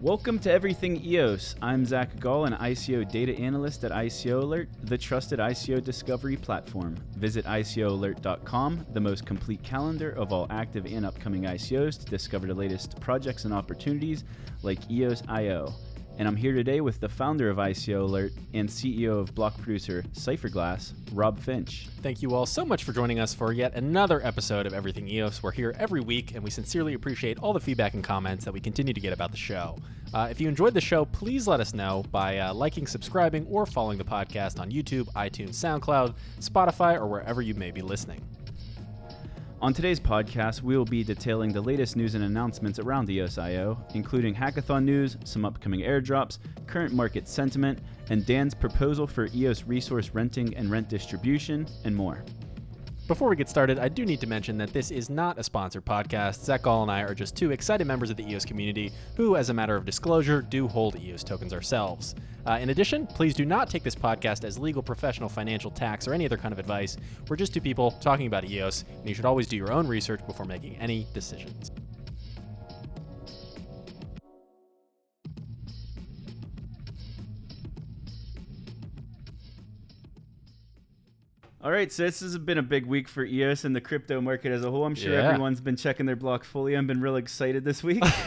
[0.00, 1.56] Welcome to Everything EOS.
[1.60, 6.94] I'm Zach Gall, an ICO data analyst at ICO Alert, the trusted ICO discovery platform.
[7.16, 12.54] Visit ICOalert.com, the most complete calendar of all active and upcoming ICOs, to discover the
[12.54, 14.22] latest projects and opportunities
[14.62, 15.74] like EOS IO
[16.18, 20.02] and I'm here today with the founder of ICO Alert and CEO of block producer
[20.12, 21.86] Cypherglass, Rob Finch.
[22.02, 25.44] Thank you all so much for joining us for yet another episode of Everything EOS.
[25.44, 28.58] We're here every week, and we sincerely appreciate all the feedback and comments that we
[28.58, 29.78] continue to get about the show.
[30.12, 33.64] Uh, if you enjoyed the show, please let us know by uh, liking, subscribing, or
[33.64, 38.20] following the podcast on YouTube, iTunes, SoundCloud, Spotify, or wherever you may be listening.
[39.60, 43.76] On today's podcast, we will be detailing the latest news and announcements around the EOSIO,
[43.96, 50.10] including hackathon news, some upcoming airdrops, current market sentiment, and Dan's proposal for EOS resource
[50.14, 52.22] renting and rent distribution, and more.
[53.08, 55.86] Before we get started, I do need to mention that this is not a sponsored
[55.86, 56.44] podcast.
[56.44, 59.48] Zach Gall and I are just two excited members of the EOS community who, as
[59.48, 62.14] a matter of disclosure, do hold EOS tokens ourselves.
[62.44, 66.12] Uh, in addition, please do not take this podcast as legal, professional, financial, tax, or
[66.12, 66.98] any other kind of advice.
[67.30, 70.20] We're just two people talking about EOS, and you should always do your own research
[70.26, 71.70] before making any decisions.
[81.60, 84.52] All right, so this has been a big week for EOS and the crypto market
[84.52, 84.84] as a whole.
[84.84, 85.28] I'm sure Yeah.
[85.28, 88.00] everyone's been checking their blockfolio and been really excited this week.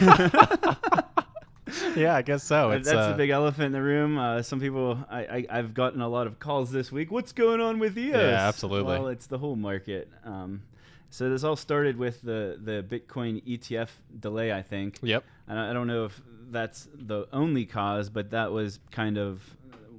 [1.96, 2.70] yeah, I guess so.
[2.70, 4.18] That's the big elephant in the room.
[4.18, 7.10] Uh, some people, I, I, I've gotten a lot of calls this week.
[7.10, 8.14] What's going on with EOS?
[8.16, 8.84] Yeah, absolutely.
[8.92, 10.10] Well, it's the whole market.
[10.24, 10.62] Um,
[11.08, 13.88] so this all started with the, the Bitcoin ETF
[14.20, 14.98] delay, I think.
[15.02, 15.24] Yep.
[15.48, 19.42] And I I don't know if that's the only cause, but that was kind of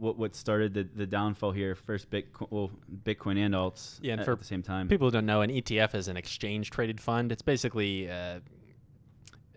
[0.04, 1.74] what what started the, the downfall here.
[1.74, 2.72] First Bitcoin, well,
[3.04, 4.88] Bitcoin and alts Yeah, and at, for at the same time.
[4.88, 7.32] People who don't know, an ETF is an exchange traded fund.
[7.32, 8.40] It's basically uh,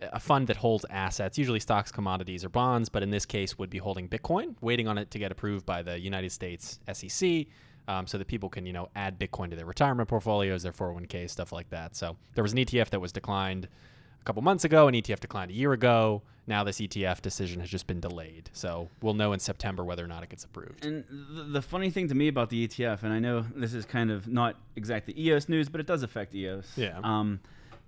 [0.01, 3.69] a fund that holds assets, usually stocks, commodities, or bonds, but in this case would
[3.69, 7.45] be holding Bitcoin, waiting on it to get approved by the United States SEC.
[7.89, 11.29] Um, so that people can, you know, add Bitcoin to their retirement portfolios, their 401k,
[11.29, 11.95] stuff like that.
[11.95, 13.69] So there was an ETF that was declined
[14.27, 16.21] couple months ago, an ETF declined a year ago.
[16.47, 18.49] Now this ETF decision has just been delayed.
[18.51, 20.85] So we'll know in September whether or not it gets approved.
[20.85, 23.85] And the, the funny thing to me about the ETF, and I know this is
[23.85, 26.73] kind of not exactly EOS news, but it does affect EOS.
[26.75, 26.99] Yeah.
[27.03, 27.39] Um,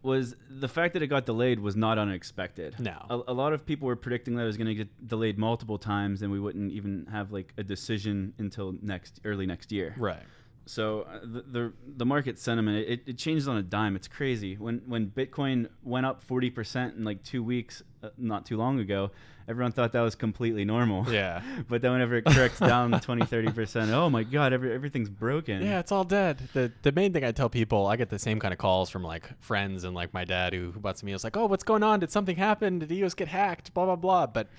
[0.02, 2.80] was the fact that it got delayed was not unexpected.
[2.80, 3.06] No.
[3.10, 5.78] A, a lot of people were predicting that it was going to get delayed multiple
[5.78, 9.94] times, and we wouldn't even have like a decision until next early next year.
[9.98, 10.24] Right.
[10.70, 13.96] So uh, the, the the market sentiment it, it changes on a dime.
[13.96, 14.56] It's crazy.
[14.56, 18.80] When when Bitcoin went up forty percent in like two weeks, uh, not too long
[18.80, 19.10] ago,
[19.48, 21.12] everyone thought that was completely normal.
[21.12, 21.42] Yeah.
[21.68, 25.64] but then whenever it corrects down 20, 30 percent, oh my god, every, everything's broken.
[25.64, 26.38] Yeah, it's all dead.
[26.54, 29.04] The the main thing I tell people, I get the same kind of calls from
[29.04, 31.14] like friends and like my dad who, who butts me.
[31.14, 32.00] It's like, oh, what's going on?
[32.00, 32.78] Did something happen?
[32.78, 33.74] Did EOS get hacked?
[33.74, 34.28] Blah blah blah.
[34.28, 34.50] But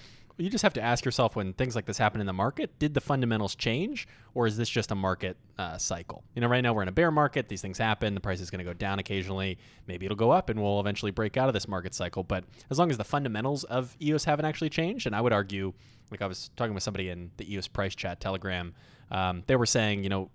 [0.40, 2.94] you just have to ask yourself when things like this happen in the market: Did
[2.94, 6.24] the fundamentals change, or is this just a market uh, cycle?
[6.34, 7.48] You know, right now we're in a bear market.
[7.48, 8.14] These things happen.
[8.14, 9.58] The price is going to go down occasionally.
[9.86, 12.22] Maybe it'll go up, and we'll eventually break out of this market cycle.
[12.24, 15.72] But as long as the fundamentals of EOS haven't actually changed, and I would argue,
[16.10, 18.74] like I was talking with somebody in the EOS price chat Telegram,
[19.10, 20.30] um, they were saying, you know,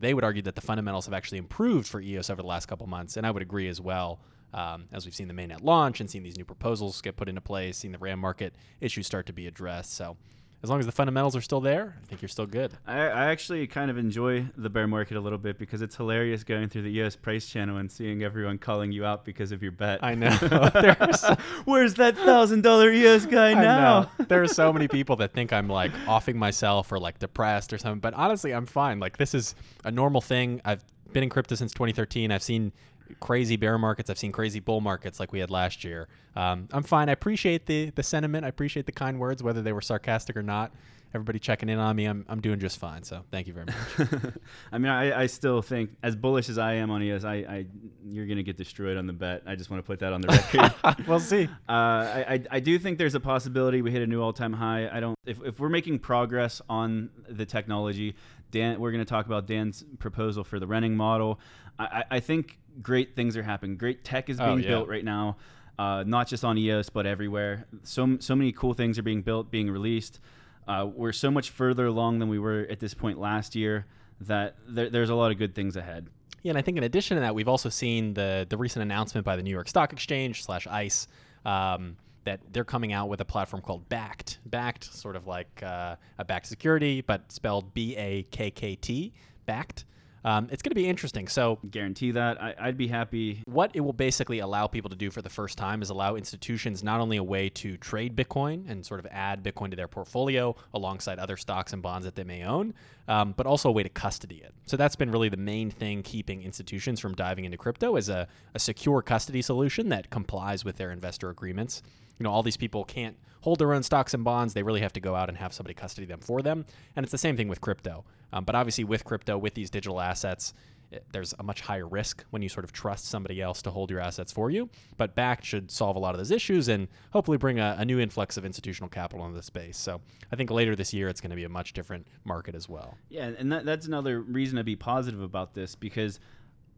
[0.00, 2.86] they would argue that the fundamentals have actually improved for EOS over the last couple
[2.86, 4.20] months, and I would agree as well.
[4.54, 7.40] Um, as we've seen the mainnet launch and seen these new proposals get put into
[7.40, 9.94] place, seen the RAM market issues start to be addressed.
[9.94, 10.16] So,
[10.60, 12.72] as long as the fundamentals are still there, I think you're still good.
[12.84, 16.42] I, I actually kind of enjoy the bear market a little bit because it's hilarious
[16.42, 19.70] going through the EOS price channel and seeing everyone calling you out because of your
[19.70, 20.02] bet.
[20.02, 20.30] I know.
[21.64, 24.00] Where's that thousand dollar EOS guy I now?
[24.00, 24.08] know.
[24.28, 27.78] There are so many people that think I'm like offing myself or like depressed or
[27.78, 28.98] something, but honestly, I'm fine.
[28.98, 29.54] Like this is
[29.84, 30.60] a normal thing.
[30.64, 30.82] I've
[31.12, 32.32] been in crypto since 2013.
[32.32, 32.72] I've seen
[33.20, 34.10] crazy bear markets.
[34.10, 36.08] I've seen crazy bull markets like we had last year.
[36.36, 37.08] Um, I'm fine.
[37.08, 38.44] I appreciate the the sentiment.
[38.44, 40.72] I appreciate the kind words, whether they were sarcastic or not.
[41.14, 42.04] Everybody checking in on me.
[42.04, 43.02] I'm I'm doing just fine.
[43.02, 44.08] So thank you very much.
[44.72, 47.66] I mean, I, I still think, as bullish as I am on EOS, I, I
[48.04, 49.42] you're gonna get destroyed on the bet.
[49.46, 51.06] I just want to put that on the record.
[51.08, 51.44] we'll see.
[51.68, 54.88] Uh, I, I I do think there's a possibility we hit a new all-time high.
[54.92, 58.14] I don't if, if we're making progress on the technology.
[58.50, 61.38] Dan, we're going to talk about Dan's proposal for the renting model.
[61.78, 63.76] I, I think great things are happening.
[63.76, 64.68] Great tech is Oh, being yeah.
[64.68, 65.36] built right now,
[65.78, 67.66] uh, not just on EOS but everywhere.
[67.82, 70.20] So so many cool things are being built, being released.
[70.66, 73.86] Uh, we're so much further along than we were at this point last year
[74.20, 76.08] that there, there's a lot of good things ahead.
[76.42, 79.24] Yeah, and I think in addition to that, we've also seen the the recent announcement
[79.24, 81.08] by the New York Stock Exchange slash ICE
[81.44, 84.38] um, that they're coming out with a platform called Bakkt.
[84.48, 89.12] Bakkt, sort of like uh, a backed security, but spelled B A K K T.
[89.48, 89.84] Bakkt.
[90.24, 91.28] Um, it's going to be interesting.
[91.28, 92.42] So, Guarantee that.
[92.42, 93.42] I, I'd be happy.
[93.46, 96.82] what it will basically allow people to do for the first time is allow institutions
[96.82, 100.54] not only a way to trade Bitcoin and sort of add Bitcoin to their portfolio
[100.74, 102.74] alongside other stocks and bonds that they may own,
[103.06, 104.54] um, but also a way to custody it.
[104.66, 108.26] So that's been really the main thing keeping institutions from diving into crypto is a,
[108.54, 111.82] a secure custody solution that complies with their investor agreements.
[112.18, 113.16] You know, all these people can't
[113.48, 114.52] hold their own stocks and bonds.
[114.52, 116.66] They really have to go out and have somebody custody them for them.
[116.96, 118.04] And it's the same thing with crypto.
[118.30, 120.52] Um, but obviously, with crypto, with these digital assets,
[120.90, 123.90] it- there's a much higher risk when you sort of trust somebody else to hold
[123.90, 124.68] your assets for you.
[124.98, 127.98] But Bakkt should solve a lot of those issues and hopefully bring a, a new
[127.98, 129.78] influx of institutional capital into the space.
[129.78, 132.68] So I think later this year, it's going to be a much different market as
[132.68, 132.98] well.
[133.08, 136.20] Yeah, and that, that's another reason to be positive about this because,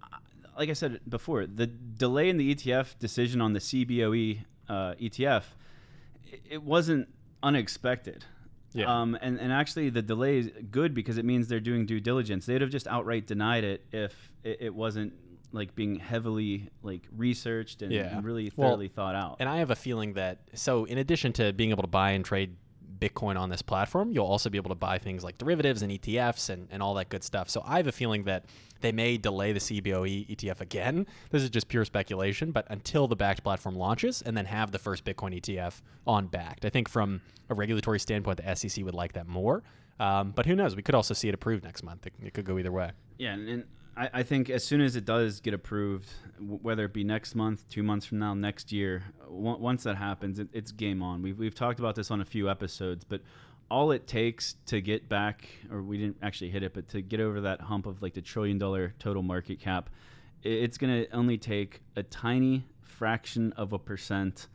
[0.04, 0.18] uh,
[0.56, 5.42] like I said before, the delay in the ETF decision on the CBOE uh, ETF,
[6.50, 7.08] it, wasn't
[7.42, 8.24] unexpected.
[8.72, 9.00] Yeah.
[9.00, 12.46] Um, and, and actually, the delay is good because it means they're doing due diligence.
[12.46, 15.12] They'd have just outright denied it if it, it wasn't
[15.52, 18.16] like being heavily like researched and, Yeah.
[18.16, 19.36] and really Well, thoroughly thought out.
[19.40, 22.24] And I have a feeling that so in addition to being able to buy and
[22.24, 22.54] trade
[23.00, 26.50] Bitcoin on this platform, you'll also be able to buy things like derivatives and ETFs
[26.50, 27.48] and, and all that good stuff.
[27.48, 28.44] So I have a feeling that
[28.80, 31.06] they may delay the CBOE ETF again.
[31.30, 34.78] This is just pure speculation, but until the Bakkt platform launches and then have the
[34.78, 36.64] first Bitcoin ETF on Bakkt.
[36.64, 39.62] I think from a regulatory standpoint, the SEC would like that more.
[39.98, 40.76] Um, but who knows?
[40.76, 42.06] We could also see it approved next month.
[42.06, 42.92] It, it could go either way.
[43.18, 43.64] Yeah, and, and
[44.00, 46.08] I, I think as soon as it does get approved,
[46.38, 49.96] w- whether it be next month, two months from now, next year, w- once that
[49.96, 51.22] happens, it, it's game on.
[51.22, 53.20] We've, we've talked about this on a few episodes, but
[53.70, 57.20] all it takes to get back, or we didn't actually hit it, but to get
[57.20, 59.90] over that hump of like the trillion dollar total market cap,
[60.42, 64.48] it's going to only take a tiny fraction of a percent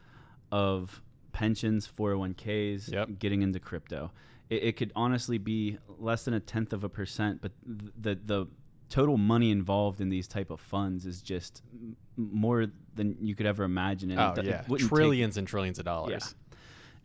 [0.52, 1.02] of
[1.34, 3.20] pensions, 401ks, Yep.
[3.20, 4.12] getting into crypto.
[4.50, 8.16] It, it could honestly be less than a tenth of a percent, but th- the
[8.26, 8.48] the
[8.90, 13.46] total money involved in these type of funds is just m- more than you could
[13.46, 14.12] ever imagine.
[14.12, 14.62] And Oh, it, do- it yeah.
[14.62, 16.36] take- Trillions and trillions of dollars.
[16.52, 16.58] Yeah.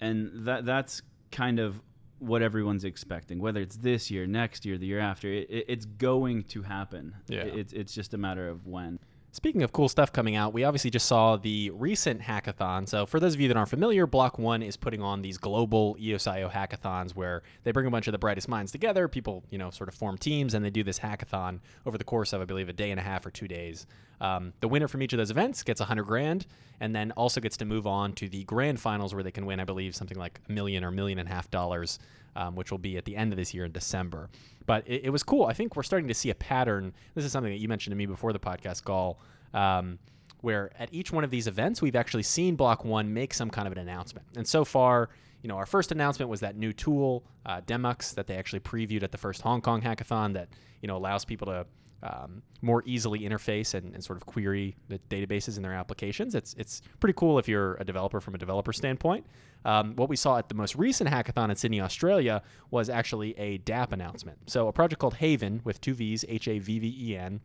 [0.08, 1.80] and that that's kind of
[2.18, 3.38] what everyone's expecting.
[3.38, 7.14] Whether it's this year, next year, the year after, it, it, it's going to happen.
[7.28, 7.40] Yeah.
[7.44, 8.98] It- it's it's just a matter of when.
[9.32, 12.88] Speaking of cool stuff coming out, we obviously just saw the recent hackathon.
[12.88, 15.94] So, for those of you that aren't familiar, Block One is putting on these global
[16.00, 19.06] EOSIO hackathons where they bring a bunch of the brightest minds together.
[19.06, 22.32] People, you know, sort of form teams and they do this hackathon over the course
[22.32, 23.86] of, I believe, a day and a half or two days.
[24.20, 26.46] Um, the winner from each of those events gets a hundred grand,
[26.80, 29.60] and then also gets to move on to the grand finals where they can win,
[29.60, 31.98] I believe, something like a million or million and a half dollars
[32.36, 34.28] um, which will be at the end of this year in December.
[34.66, 35.46] But it, it was cool.
[35.46, 36.92] I think we're starting to see a pattern.
[37.14, 39.20] This is something that you mentioned to me before the podcast, Gall,
[39.52, 39.98] um,
[40.40, 43.66] where at each one of these events, we've actually seen Block One make some kind
[43.66, 44.26] of an announcement.
[44.36, 45.10] And so far,
[45.42, 49.02] you know, our first announcement was that new tool, uh, Demux, that they actually previewed
[49.02, 50.48] at the first Hong Kong hackathon that,
[50.82, 51.66] you know, allows people to
[52.02, 56.34] um, more easily interface and, and sort of query the databases in their applications.
[56.34, 59.26] It's it's pretty cool if you're a developer from a developer standpoint.
[59.64, 63.58] Um, what we saw at the most recent hackathon in Sydney, Australia, was actually a
[63.58, 64.38] DApp announcement.
[64.46, 67.40] So a project called Havven with two V's, H A V V E N,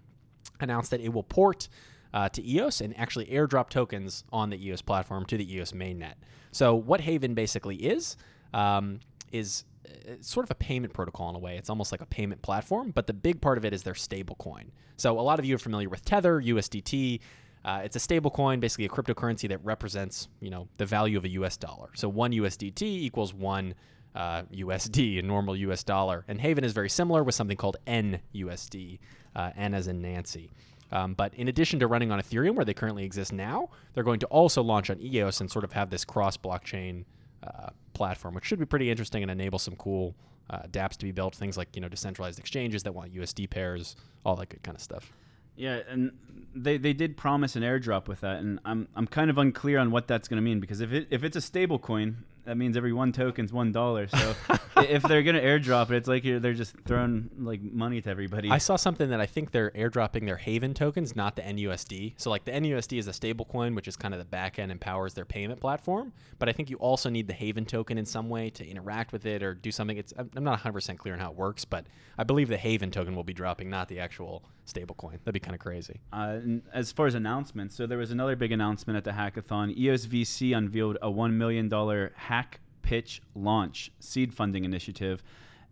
[0.61, 1.67] announced that it will port
[2.13, 6.13] uh, to EOS and actually airdrop tokens on the EOS platform to the EOS mainnet.
[6.51, 8.15] So what Havven basically is
[8.53, 9.01] um,
[9.33, 9.65] is
[10.05, 11.57] it's sort of a payment protocol in a way.
[11.57, 14.65] It's almost like a payment platform, but the big part of it is their stablecoin.
[14.97, 17.19] So a lot of you are familiar with Tether, USDT.
[17.63, 21.29] Uh, it's a stablecoin, basically a cryptocurrency that represents, you know, the value of a
[21.29, 21.89] US dollar.
[21.95, 23.73] So one USDT equals one
[24.15, 26.23] uh, USD, a normal US dollar.
[26.27, 28.99] And Havven is very similar with something called NUSD,
[29.35, 30.51] uh, N as in Nancy.
[30.91, 34.19] Um, but in addition to running on Ethereum, where they currently exist now, they're going
[34.19, 37.03] to also launch on EOS and sort of have this cross blockchain
[37.45, 40.15] uh, platform, which should be pretty interesting and enable some cool
[40.49, 41.35] uh, dApps to be built.
[41.35, 44.81] Things like you know decentralized exchanges that want USD pairs, all that good kind of
[44.81, 45.11] stuff.
[45.55, 46.11] Yeah, and
[46.53, 49.91] they, they did promise an airdrop with that, and I'm I'm kind of unclear on
[49.91, 52.77] what that's going to mean because if it if it's a stable coin, that means
[52.77, 54.07] every one token's one dollar.
[54.07, 54.35] So
[54.77, 58.09] if they're going to airdrop it, it's like you're, they're just throwing like money to
[58.09, 58.49] everybody.
[58.49, 62.13] I saw something that I think they're airdropping their Havven tokens, not the NUSD.
[62.17, 64.79] So like the NUSD is a stablecoin, which is kind of the back end and
[64.79, 66.13] powers their payment platform.
[66.39, 69.25] But I think you also need the Havven token in some way to interact with
[69.25, 69.97] it or do something.
[69.97, 71.85] It's I'm not 100% clear on how it works, but
[72.17, 75.19] I believe the Havven token will be dropping, not the actual stablecoin.
[75.23, 76.01] That'd be kind of crazy.
[76.11, 76.39] Uh,
[76.73, 79.71] as far as announcements, so there was another big announcement at the hackathon.
[79.71, 81.69] E EOS VC unveiled a $1 million
[82.15, 82.34] hack
[82.81, 85.23] pitch launch seed funding initiative.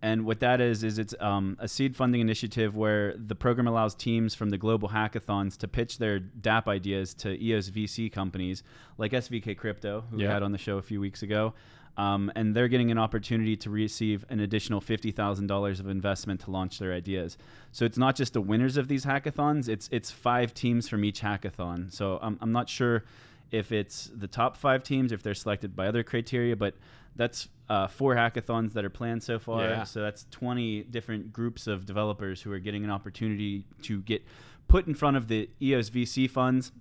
[0.02, 3.96] And what that is is it's um, a seed funding initiative where the program allows
[3.96, 8.64] teams from the global hackathons to pitch their DApp ideas to EOS VC companies
[8.98, 11.54] like SVK Crypto, who we had on the show a few weeks ago.
[11.96, 16.80] Um, and they're getting an opportunity to receive an additional $50,000 of investment to launch
[16.80, 17.38] their ideas.
[17.72, 21.22] So it's not just the winners of these hackathons, it's, it's five teams from each
[21.22, 21.94] hackathon.
[21.94, 23.04] So I'm, I'm not sure
[23.54, 26.74] if it's the top five teams, if they're selected by other criteria, but
[27.16, 29.62] that's uh, four hackathons that are planned so far.
[29.62, 29.84] Yeah.
[29.84, 34.24] So that's 20 different groups of developers who are getting an opportunity to get
[34.68, 36.72] put in front of the EOS VC funds,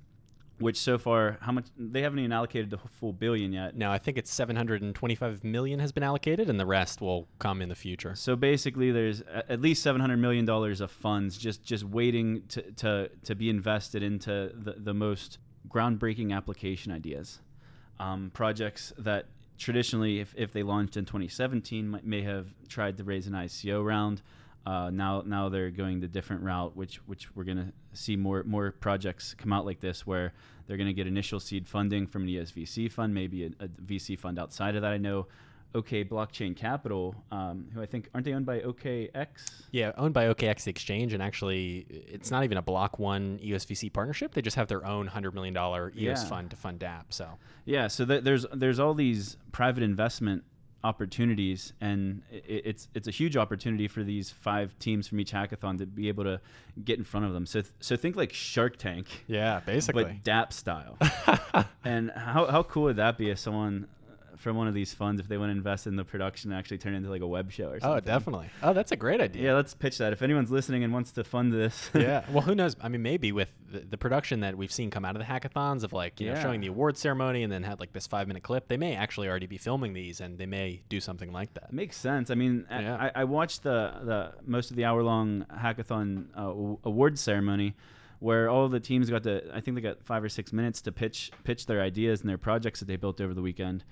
[0.60, 3.76] which so far, how much they haven't even allocated the full billion yet.
[3.76, 7.68] Now I think it's 725 million has been allocated, and the rest will come in
[7.68, 8.14] the future.
[8.14, 13.10] So basically, there's at least 700 million dollars of funds just just waiting to to,
[13.24, 15.38] to be invested into the, the most
[15.72, 17.40] groundbreaking application ideas,
[17.98, 19.26] um, projects that
[19.58, 23.84] traditionally, if, if they launched in 2017, might, may have tried to raise an ICO
[23.84, 24.22] round.
[24.64, 28.70] Uh, now now they're going the different route, which which we're gonna see more more
[28.70, 30.32] projects come out like this, where
[30.66, 34.38] they're gonna get initial seed funding from an EOSVC fund, maybe a, a VC fund
[34.38, 34.92] outside of that.
[34.92, 35.26] I know
[35.74, 39.26] OK Blockchain Capital, um, who I think aren't they owned by OKEx?
[39.70, 44.34] Yeah, owned by OKEx Exchange, and actually, it's not even a Block One EOSVC partnership.
[44.34, 46.28] They just have their own hundred million dollar EOS Yeah.
[46.28, 47.04] fund to fund DApp.
[47.10, 47.26] So
[47.64, 50.44] Yeah, so th- there's there's all these private investment
[50.84, 55.86] opportunities, and it's it's a huge opportunity for these five teams from each hackathon to
[55.86, 56.40] be able to
[56.84, 57.46] get in front of them.
[57.46, 60.04] So th- so think like Shark Tank, yeah, basically.
[60.04, 60.98] but DApp style.
[61.84, 63.86] and how how cool would that be if someone
[64.42, 66.78] from one of these funds, if they want to invest in the production, and actually
[66.78, 67.90] turn it into like a web show or something?
[67.90, 68.50] oh, definitely.
[68.62, 69.42] Oh, that's a great idea.
[69.44, 70.12] Yeah, let's pitch that.
[70.12, 72.24] If anyone's listening and wants to fund this, yeah.
[72.30, 72.76] Well, who knows?
[72.82, 75.84] I mean, maybe with the, the production that we've seen come out of the hackathons
[75.84, 78.42] of like, you know, showing the award ceremony and then had like this five minute
[78.42, 81.72] clip, they may actually already be filming these and they may do something like that.
[81.72, 82.30] Makes sense.
[82.30, 82.96] I mean, I- Yeah.
[83.14, 87.74] I, I watched the, the most of the hour long hackathon uh, awards ceremony,
[88.18, 89.42] where all the teams got to.
[89.52, 92.38] I think they got five or six minutes to pitch pitch their ideas and their
[92.38, 93.82] projects that they built over the weekend.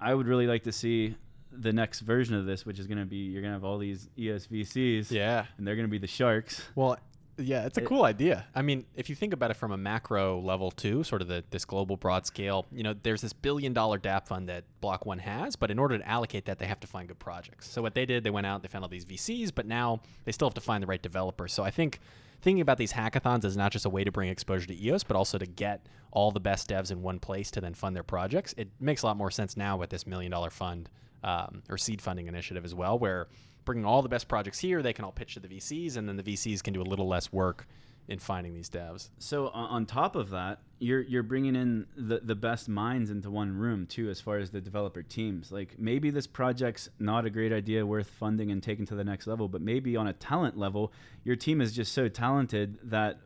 [0.00, 1.14] I would really like to see
[1.52, 3.78] the next version of this, which is going to be you're going to have all
[3.78, 5.46] these EOSVCs, Yeah.
[5.56, 6.62] and they're going to be the sharks.
[6.74, 6.98] Well,
[7.38, 8.46] yeah, it's a cool idea.
[8.54, 11.44] I mean, if you think about it from a macro level too, sort of the
[11.50, 15.18] this global broad scale, you know, there's this billion dollar DApp fund that Block One
[15.18, 17.68] has, but in order to allocate that, they have to find good projects.
[17.68, 20.32] So what they did, they went out, they found all these VCs, but now they
[20.32, 21.52] still have to find the right developers.
[21.52, 22.00] So I think
[22.40, 25.16] thinking about these hackathons is not just a way to bring exposure to EOS, but
[25.16, 28.54] also to get all the best devs in one place to then fund their projects.
[28.56, 30.88] It makes a lot more sense now with this million dollar fund
[31.24, 33.28] um, or seed funding initiative as well, where
[33.64, 36.16] bringing all the best projects here, they can all pitch to the VCs, and then
[36.16, 37.66] the VCs can do a little less work
[38.06, 39.08] in finding these devs.
[39.18, 43.56] So on, top of that, you're you're bringing in the the best minds into one
[43.56, 45.50] room too, as far as the developer teams.
[45.50, 49.26] Like maybe this project's not a great idea, worth funding and taking to the next
[49.26, 50.92] level, but maybe on a talent level,
[51.24, 53.20] your team is just so talented that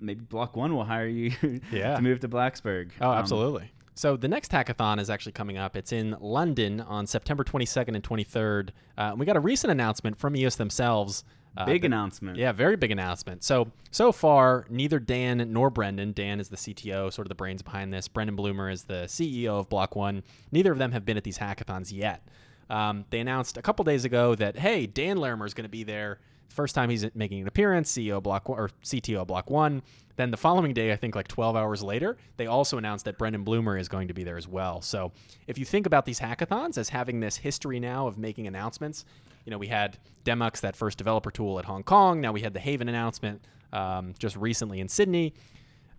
[0.00, 1.32] maybe Block One will hire you
[1.70, 1.96] Yeah.
[1.96, 2.92] to move to Blacksburg.
[3.02, 3.70] Oh, Um, absolutely.
[3.94, 5.76] So the next hackathon is actually coming up.
[5.76, 8.70] It's in London on September 22nd and 23rd.
[8.96, 11.24] Uh, and we got a recent announcement from EOS themselves.
[11.54, 12.38] uh, big that- announcement.
[12.38, 13.44] Yeah, very big announcement.
[13.44, 16.12] So so far, neither Dan nor Brendan.
[16.12, 18.08] Dan is the CTO, sort of the brains behind this.
[18.08, 20.22] Brendan Blumer is the CEO of Block One.
[20.50, 22.26] Neither of them have been at these hackathons yet.
[22.70, 25.84] Um, they announced a couple days ago that hey, Dan Larimer is going to be
[25.84, 26.20] there.
[26.52, 29.82] First time he's making an appearance, CEO Block One or CTO Block One.
[30.16, 33.44] Then the following day, I think like 12 hours later, they also announced that Brendan
[33.44, 34.82] Blumer is going to be there as well.
[34.82, 35.12] So
[35.46, 39.06] if you think about these hackathons as having this history now of making announcements,
[39.46, 42.20] you know, we had Demux, that first developer tool at Hong Kong.
[42.20, 43.42] Now we had the Havven announcement
[43.72, 45.34] um, just recently in Sydney.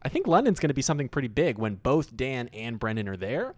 [0.04, 3.18] I think London's going to be something pretty big when both Dan and Brendan are
[3.18, 3.56] there.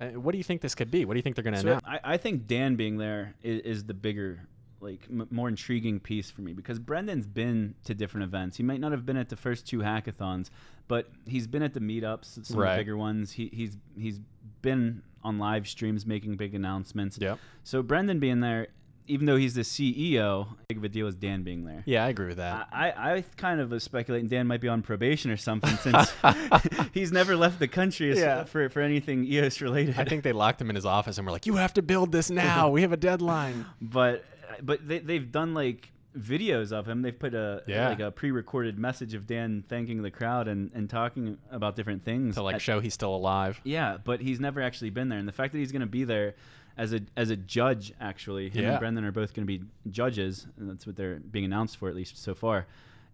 [0.00, 1.04] Uh, what do you think this could be?
[1.04, 1.84] What do you think they're going to So announce?
[1.86, 4.48] I, I think Dan being there is, is the bigger,
[4.82, 8.56] like, m- more intriguing piece for me because Brendan's been to different events.
[8.56, 10.50] He might not have been at the first two hackathons,
[10.88, 12.76] but he's been at the meetups, some Right.
[12.76, 13.32] bigger ones.
[13.32, 14.20] He, he's he's
[14.60, 17.16] been on live streams making big announcements.
[17.20, 17.38] Yep.
[17.62, 18.66] So Brendan being there,
[19.06, 21.82] even though he's the CEO, big of a deal is Dan being there.
[21.86, 22.68] Yeah, I agree with that.
[22.72, 26.12] I, I I kind of was speculating Dan might be on probation or something since
[26.92, 28.44] he's never left the country Yeah.
[28.44, 29.98] for, for anything EOS related.
[29.98, 32.10] I think they locked him in his office and were like, "You have to build
[32.12, 32.68] this now.
[32.70, 34.24] We have a deadline." but
[34.62, 37.00] but they they've done like videos of him.
[37.02, 37.88] They've put a Yeah.
[37.88, 42.34] like a pre-recorded message of Dan thanking the crowd and, and talking about different things.
[42.34, 43.60] to like at- show he's still alive.
[43.64, 46.04] yeah, but he's never actually been there, and the fact that he's going to be
[46.04, 46.34] there
[46.76, 48.70] as a as a judge, actually, him Yeah.
[48.72, 51.88] and Brendan are both going to be judges, and that's what they're being announced for
[51.88, 52.66] at least so far,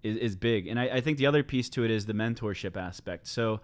[0.03, 0.67] is, is big.
[0.67, 3.27] And I, I think the other piece to it is the mentorship aspect.
[3.29, 3.61] So.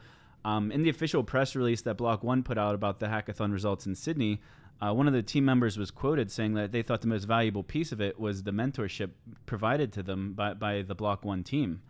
[0.46, 3.86] Um, in the official press release that Block One put out about the hackathon results
[3.86, 4.42] in Sydney,
[4.80, 7.62] uh, one of the team members was quoted saying that they thought the most valuable
[7.62, 9.10] piece of it was the mentorship
[9.46, 11.80] provided to them by, by the Block One team.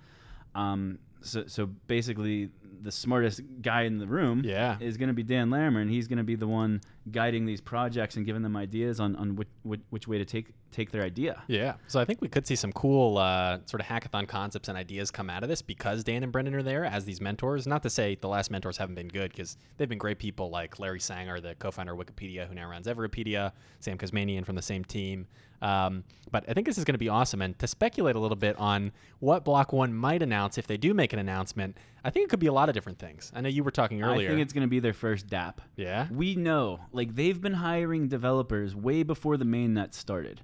[0.55, 2.51] Um, so, so basically,
[2.83, 4.77] the smartest guy in the room Yeah.
[4.81, 7.61] is going to be Dan Larimer, and he's going to be the one guiding these
[7.61, 11.03] projects and giving them ideas on, on which, which, which way to take take their
[11.05, 11.41] idea.
[11.47, 11.75] Yeah.
[11.87, 15.09] So I think we could see some cool uh, sort of hackathon concepts and ideas
[15.13, 17.65] come out of this because Dan and Brendan are there as these mentors.
[17.65, 20.81] Not to say the last mentors haven't been good because they've been great people like
[20.81, 24.83] Larry Sanger, the co-founder of Wikipedia, who now runs Everpedia, Sam Kazemian from the same
[24.85, 25.29] team.
[25.63, 26.03] Um,
[26.33, 27.41] but I think this is going to be awesome.
[27.41, 28.91] And to speculate a little bit on
[29.21, 32.41] what Block One might announce if they do make an announcement, I think it could
[32.41, 33.33] be a lot of different things.
[33.35, 34.29] I know you were talking earlier.
[34.29, 35.57] I think it's going to be their first DApp.
[35.77, 36.07] yeah.
[36.11, 40.41] We know, like they've been hiring developers way before the mainnet started,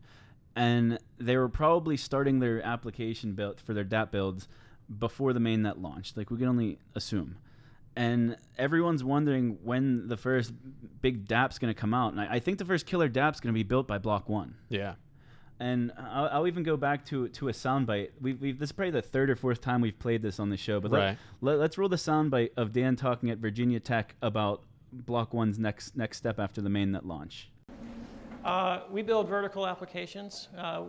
[0.57, 4.49] and they were probably starting their application build for their DApp builds
[4.99, 6.17] before the mainnet launched.
[6.17, 7.37] Like we can only assume,
[7.97, 10.53] and everyone's wondering when the first
[11.01, 12.13] big DApp's going to come out.
[12.13, 14.57] And I, I think the first killer DApp's going to be built by Block One.
[14.69, 14.95] Yeah.
[15.61, 18.11] And I'll, I'll even go back to to a soundbite.
[18.21, 20.57] We've, we've this is probably the third or fourth time we've played this on the
[20.57, 20.81] show.
[20.81, 21.19] But Right.
[21.43, 24.63] let, let, us roll the soundbite of Dan talking at Virginia Tech about
[24.93, 27.51] Block One's next next step after the mainnet launch.
[28.45, 30.49] Uh, we build vertical applications.
[30.57, 30.85] Uh,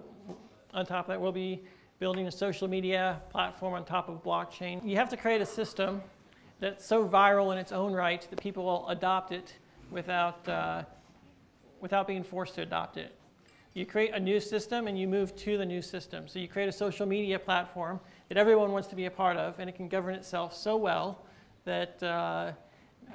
[0.73, 1.61] on top of that, we'll be
[1.99, 4.83] building a social media platform on top of blockchain.
[4.87, 6.01] You have to create a system
[6.59, 9.53] that's so viral in its own right that people will adopt it
[9.91, 10.83] without, uh,
[11.81, 13.13] without being forced to adopt it.
[13.73, 16.27] You create a new system and you move to the new system.
[16.27, 19.59] So you create a social media platform that everyone wants to be a part of,
[19.59, 21.23] and it can govern itself so well
[21.63, 22.51] that uh,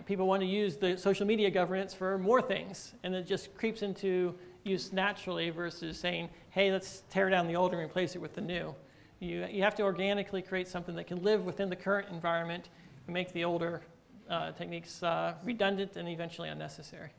[0.07, 3.83] people want to use the social media governance for more things, and it just creeps
[3.83, 4.35] into
[4.65, 8.41] use naturally versus saying, hey, let's tear down the old and replace it with the
[8.41, 8.75] new.
[9.21, 12.69] You, you have to organically create something that can live within the current environment
[13.07, 13.83] and make the older
[14.29, 17.11] uh, techniques uh, redundant and eventually unnecessary.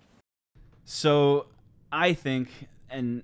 [0.86, 1.48] So
[1.92, 2.50] I think,
[2.90, 3.24] and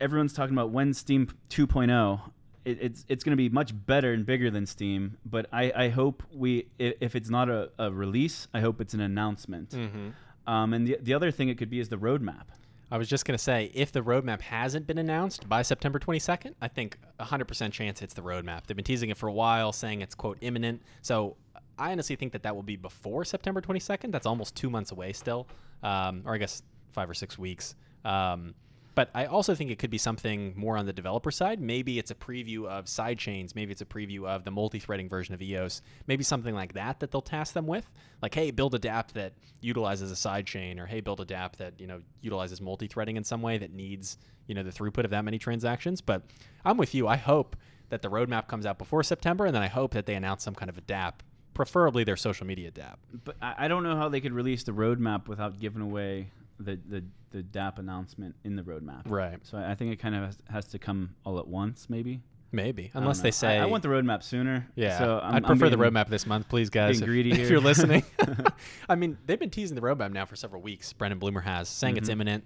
[0.00, 2.20] everyone's talking about when Steem 2.0.
[2.64, 5.88] It, it's it's going to be much better and bigger than Steem, but I, I
[5.90, 9.70] hope we if it's not a, a release, I hope it's an announcement.
[9.70, 10.08] Mm-hmm.
[10.46, 12.44] Um, and the, the other thing it could be is the roadmap.
[12.90, 16.54] I was just going to say, if the roadmap hasn't been announced by September 22nd,
[16.60, 18.66] I think 100% chance it's the roadmap.
[18.66, 20.82] They've been teasing it for a while, saying it's, quote, imminent.
[21.02, 21.36] So
[21.78, 24.12] I honestly think that that will be before September 22nd.
[24.12, 25.48] That's almost two months away still,
[25.82, 27.74] um, or I guess five or six weeks.
[28.04, 28.54] Um,
[28.94, 31.60] but I also think it could be something more on the developer side.
[31.60, 33.54] Maybe it's a preview of sidechains.
[33.54, 35.82] Maybe it's a preview of the multi-threading version of EOS.
[36.06, 37.90] Maybe something like that that they'll task them with.
[38.22, 41.74] Like, hey, build a DApp that utilizes a sidechain, or hey, build a DApp that
[41.78, 45.24] you know utilizes multi-threading in some way that needs you know the throughput of that
[45.24, 46.00] many transactions.
[46.00, 46.22] But
[46.64, 47.08] I'm with you.
[47.08, 47.56] I hope
[47.90, 50.54] that the roadmap comes out before September, and then I hope that they announce some
[50.54, 51.14] kind of a DApp,
[51.52, 52.96] preferably their social media DApp.
[53.24, 57.04] But I, don't know how they could release the roadmap without giving away the, the,
[57.34, 59.02] the DApp announcement in the roadmap.
[59.06, 59.38] Right.
[59.42, 62.20] So I think it kind of has, has to come all at once, maybe.
[62.52, 63.58] Maybe, unless they say.
[63.58, 64.68] I, I want the roadmap sooner.
[64.76, 67.00] Yeah, So I'm, I'd I'm prefer the roadmap this month, please, guys.
[67.00, 68.04] being If, greedy if you're listening,
[68.88, 70.92] I mean, they've been teasing the roadmap now for several weeks.
[70.92, 72.12] Brendan Blumer has saying it's Mhm.
[72.12, 72.44] imminent.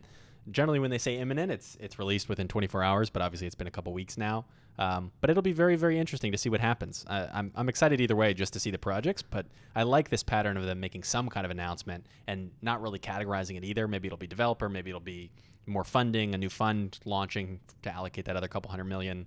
[0.50, 3.66] Generally, when they say imminent, it's it's released within 24 hours, but obviously it's been
[3.66, 4.44] a couple weeks now.
[4.78, 7.04] Um, but it'll be very, very interesting to see what happens.
[7.08, 10.22] I, I'm, I'm excited either way just to see the projects, but I like this
[10.22, 13.88] pattern of them making some kind of announcement and not really categorizing it either.
[13.88, 15.32] Maybe it'll be developer, maybe it'll be
[15.66, 19.26] more funding, a new fund launching to allocate that other couple hundred million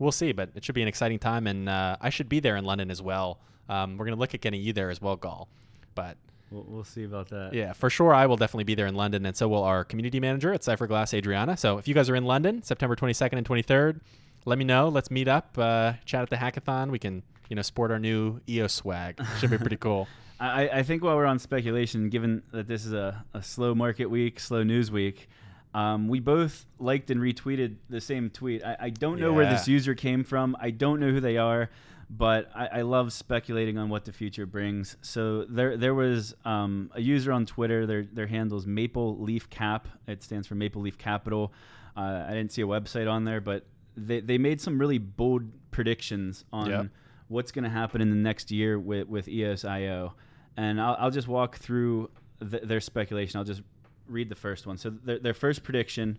[0.00, 2.56] we'll see, but it should be an exciting time, and uh, I should be there
[2.56, 3.38] in London as well.
[3.68, 5.48] Um, we're gonna look at getting you there as well, Gall.
[5.94, 6.16] But
[6.50, 7.54] We'll, we'll see about that.
[7.54, 10.18] yeah, for sure, I will definitely be there in London, and so will our community
[10.20, 11.56] manager at Cypherglass, Adriana.
[11.56, 14.00] So if you guys are in London, September 22nd and 23rd,
[14.44, 14.88] let me know.
[14.88, 16.90] Let's meet up, uh, chat at the hackathon.
[16.90, 19.20] We can, you know, sport our new EOS swag.
[19.38, 20.08] Should be pretty cool.
[20.40, 24.06] I, I think while we're on speculation, given that this is a, a slow market
[24.06, 25.28] week, slow news week,
[25.74, 28.64] um, we both liked and retweeted the same tweet.
[28.64, 30.56] I, I don't know where this user came from.
[30.58, 31.70] I don't know who they are,
[32.12, 34.96] but I, I love speculating on what the future brings.
[35.00, 37.86] So there there was um, a user on Twitter.
[37.86, 39.86] Their their handle is Maple Leaf Cap.
[40.08, 41.52] It stands for Maple Leaf Capital.
[41.96, 43.64] Uh, I didn't see a website on there, but
[43.96, 46.86] they, they made some really bold predictions on Yep.
[47.28, 50.14] what's going to happen in the next year with, with E EOS.io.
[50.56, 52.10] And I'll, I'll just walk through
[52.48, 53.38] th- their speculation.
[53.38, 53.62] I'll just
[54.06, 54.78] read the first one.
[54.78, 56.18] So their, their first prediction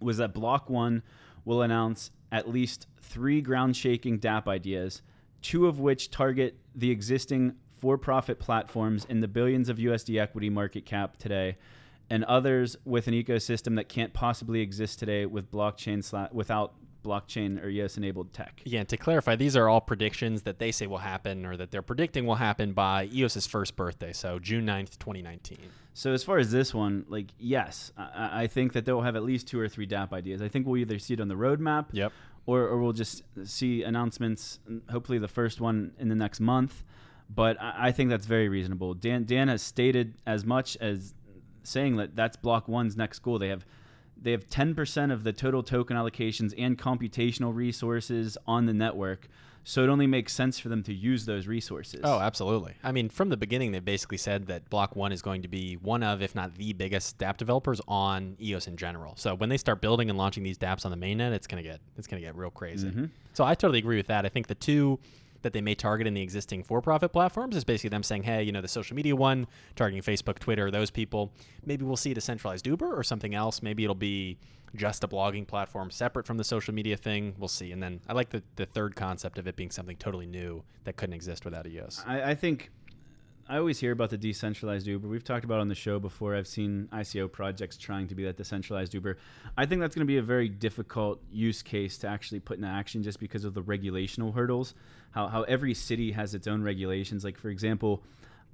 [0.00, 1.02] was that Block One
[1.44, 5.02] will announce at least three ground shaking DApp ideas,
[5.42, 10.48] two of which target the existing for profit platforms in the billions of USD equity
[10.48, 11.56] market cap today,
[12.10, 17.62] and others with an ecosystem that can't possibly exist today with blockchain sla- without blockchain
[17.62, 18.60] or EOS enabled tech.
[18.64, 21.82] Yeah, to clarify, these are all predictions that they say will happen or that they're
[21.82, 25.58] predicting will happen by EOS's first birthday, so June 9th, 2019.
[25.92, 29.22] So as far as this one, like yes, I, I think that they'll have at
[29.22, 30.42] least two or three DApp ideas.
[30.42, 32.12] I think we'll either see it on the roadmap, Yep.
[32.46, 34.58] or, or we'll just see announcements.
[34.90, 36.82] Hopefully, the first one in the next month.
[37.32, 38.94] But I, I think that's very reasonable.
[38.94, 41.14] Dan Dan has stated as much as
[41.62, 43.38] saying that that's Block One's next goal.
[43.38, 43.64] They have
[44.20, 49.28] they have 10% of the total token allocations and computational resources on the network.
[49.66, 52.02] So it only makes sense for them to use those resources.
[52.04, 52.74] Oh, absolutely.
[52.84, 55.76] I mean, from the beginning, they basically said that Block One is going to be
[55.76, 59.14] one of, if not the biggest DApp developers on EOS in general.
[59.16, 61.80] So when they start building and launching these DApps on the mainnet, it's gonna get
[61.96, 62.88] it's gonna get real crazy.
[62.88, 63.06] Mm-hmm.
[63.32, 64.26] So I totally agree with that.
[64.26, 64.98] I think the two
[65.44, 68.50] that they may target in the existing for-profit platforms is basically them saying, hey, you
[68.50, 71.32] know, the social media one, targeting Facebook, Twitter, those people.
[71.64, 73.62] Maybe we'll see a decentralized Uber or something else.
[73.62, 74.38] Maybe it'll be
[74.74, 77.34] just a blogging platform separate from the social media thing.
[77.38, 77.70] We'll see.
[77.70, 80.96] And then I like the, the third concept of it being something totally new that
[80.96, 82.02] couldn't exist without EOS.
[82.06, 82.70] I, I think
[83.46, 85.06] I always hear about the decentralized Uber.
[85.06, 86.34] We've talked about on the show before.
[86.34, 89.18] I've seen ICO projects trying to be that decentralized Uber.
[89.58, 92.68] I think that's going to be a very difficult use case to actually put into
[92.68, 94.74] action just because of the regulational hurdles.
[95.10, 97.22] How, how every city has its own regulations.
[97.22, 98.02] Like, for example,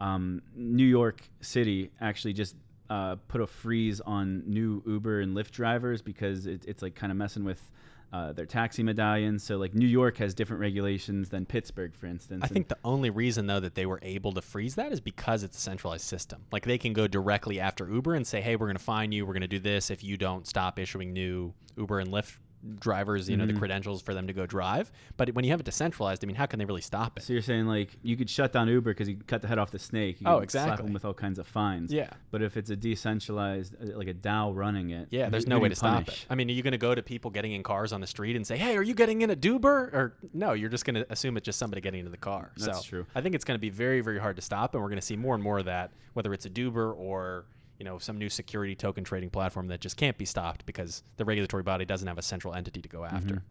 [0.01, 2.57] um, New York City actually just
[2.91, 7.11] uh, put a freeze on new Uber and Lyft drivers because it, it's like kind
[7.11, 7.71] of messing with.
[8.13, 9.41] Uh, their taxi medallions.
[9.45, 12.43] So, like New York has different regulations than Pittsburgh, for instance.
[12.43, 14.99] I And- think the only reason though that they were able to freeze that is
[15.01, 16.43] because it's a centralized system.
[16.51, 19.25] Like they can go directly after Uber and say, "Hey, we're going to fine you.
[19.25, 22.39] We're going to do this if you don't stop issuing new Uber and Lyft
[22.79, 23.55] drivers, you know, Mm-hmm.
[23.55, 26.37] the credentials for them to go drive." But when you have it decentralized, I mean,
[26.37, 27.23] how can they really stop it?
[27.25, 29.71] So you're saying like you could shut down Uber because you cut the head off
[29.71, 30.21] the snake.
[30.21, 30.87] You Oh, could Slap exactly.
[30.87, 31.93] them with all kinds of fines.
[31.93, 32.11] Yeah.
[32.31, 35.69] But if it's a decentralized, uh, like a DAO running it, Yeah, there's no way
[35.69, 36.27] to stop it.
[36.31, 38.37] I mean, are you going to go to people getting in cars on the street
[38.37, 41.07] and say, "Hey, are you getting in a Duber?" Or no, you're just going to
[41.13, 42.53] assume it's just somebody getting into the car.
[42.57, 43.07] That's so true.
[43.15, 45.07] I think it's going to be very, very hard to stop, and we're going to
[45.07, 47.47] see more and more of that, whether it's a Duber or
[47.81, 51.25] you know some new security token trading platform that just can't be stopped because the
[51.25, 53.43] regulatory body doesn't have a central entity to go after.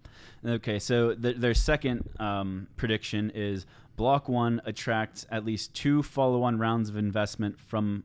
[0.43, 0.49] Mm-hmm.
[0.51, 3.65] Okay, so th- their second um, prediction is
[3.97, 8.03] Block One attracts at least two follow-on rounds of investment from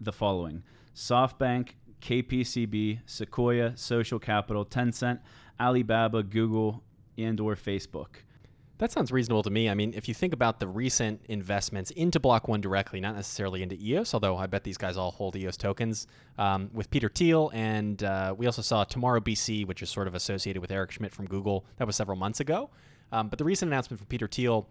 [0.00, 0.64] the following:
[0.96, 1.70] SoftBank,
[2.02, 5.20] KPCB, Sequoia, Social Capital, Tencent,
[5.60, 6.82] Alibaba, Google,
[7.16, 8.24] and/or Facebook.
[8.82, 9.70] That sounds reasonable to me.
[9.70, 13.62] I mean, if you think about the recent investments into Block One directly, not necessarily
[13.62, 17.52] into EOS, although I bet these guys all hold EOS tokens, um, with Peter Thiel,
[17.54, 21.14] and uh, we also saw Tomorrow BC, which is sort of associated with Eric Schmidt
[21.14, 21.64] from Google.
[21.76, 22.70] That was several months ago.
[23.12, 24.66] Um, but the recent announcement from Peter Thiel,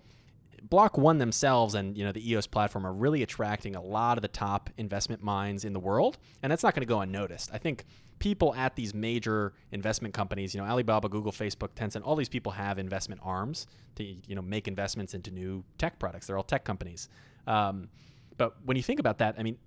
[0.61, 4.21] Block One themselves and you know the EOS platform are really attracting a lot of
[4.21, 7.49] the top investment minds in the world, and that's not going to go unnoticed.
[7.51, 7.85] I think
[8.19, 12.51] people at these major investment companies, you know Alibaba, Google, Facebook, Tencent, all these people
[12.51, 16.27] have investment arms to you know make investments into new tech products.
[16.27, 17.09] They're all tech companies.
[17.47, 17.89] Um,
[18.37, 19.57] but when you think about that, I mean,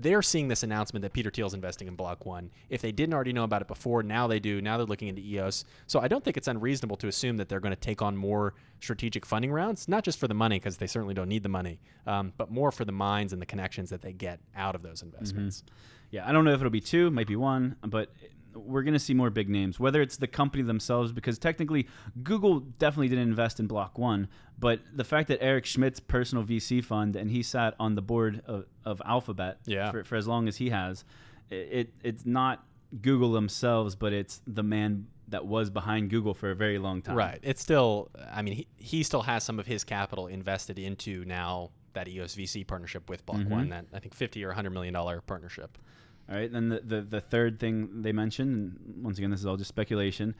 [0.00, 2.50] they're seeing this announcement that Peter Thiel's investing in Block One.
[2.68, 4.60] If they didn't already know about it before, now they do.
[4.60, 5.64] Now they're looking into EOS.
[5.86, 8.54] So I don't think it's unreasonable to assume that they're going to take on more
[8.80, 11.80] strategic funding rounds, not just for the money, because they certainly don't need the money,
[12.06, 15.02] um, but more for the minds and the connections that they get out of those
[15.02, 15.62] investments.
[16.10, 18.10] Yeah, I don't know if it'll be two, might be one, but
[18.56, 21.86] we're going to see more big names, whether it's the company themselves, because technically
[22.22, 26.84] Google definitely didn't invest in Block One, but the fact that Eric Schmidt's personal VC
[26.84, 29.90] fund and he sat on the board of, of Alphabet Yeah.
[29.90, 31.04] for, for as long as he has,
[31.50, 32.64] it, it it's not
[33.02, 37.16] Google themselves, but it's the man that was behind Google for a very long time.
[37.16, 37.40] Right.
[37.42, 41.70] It's still, I mean, he, he still has some of his capital invested into now
[41.94, 43.50] that EOS VC partnership with Block mm-hmm.
[43.50, 45.78] One, that I think 50 or 100 million dollar partnership.
[46.28, 46.50] All right.
[46.50, 49.68] Then the, the, the third thing they mentioned, and once again, this is all just
[49.68, 50.34] speculation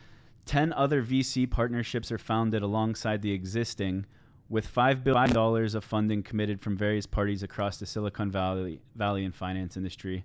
[0.46, 4.07] 10 other VC partnerships are founded alongside the existing,
[4.49, 9.35] with $5 billion of funding committed from various parties across the Silicon Valley, Valley and
[9.35, 10.25] finance industry.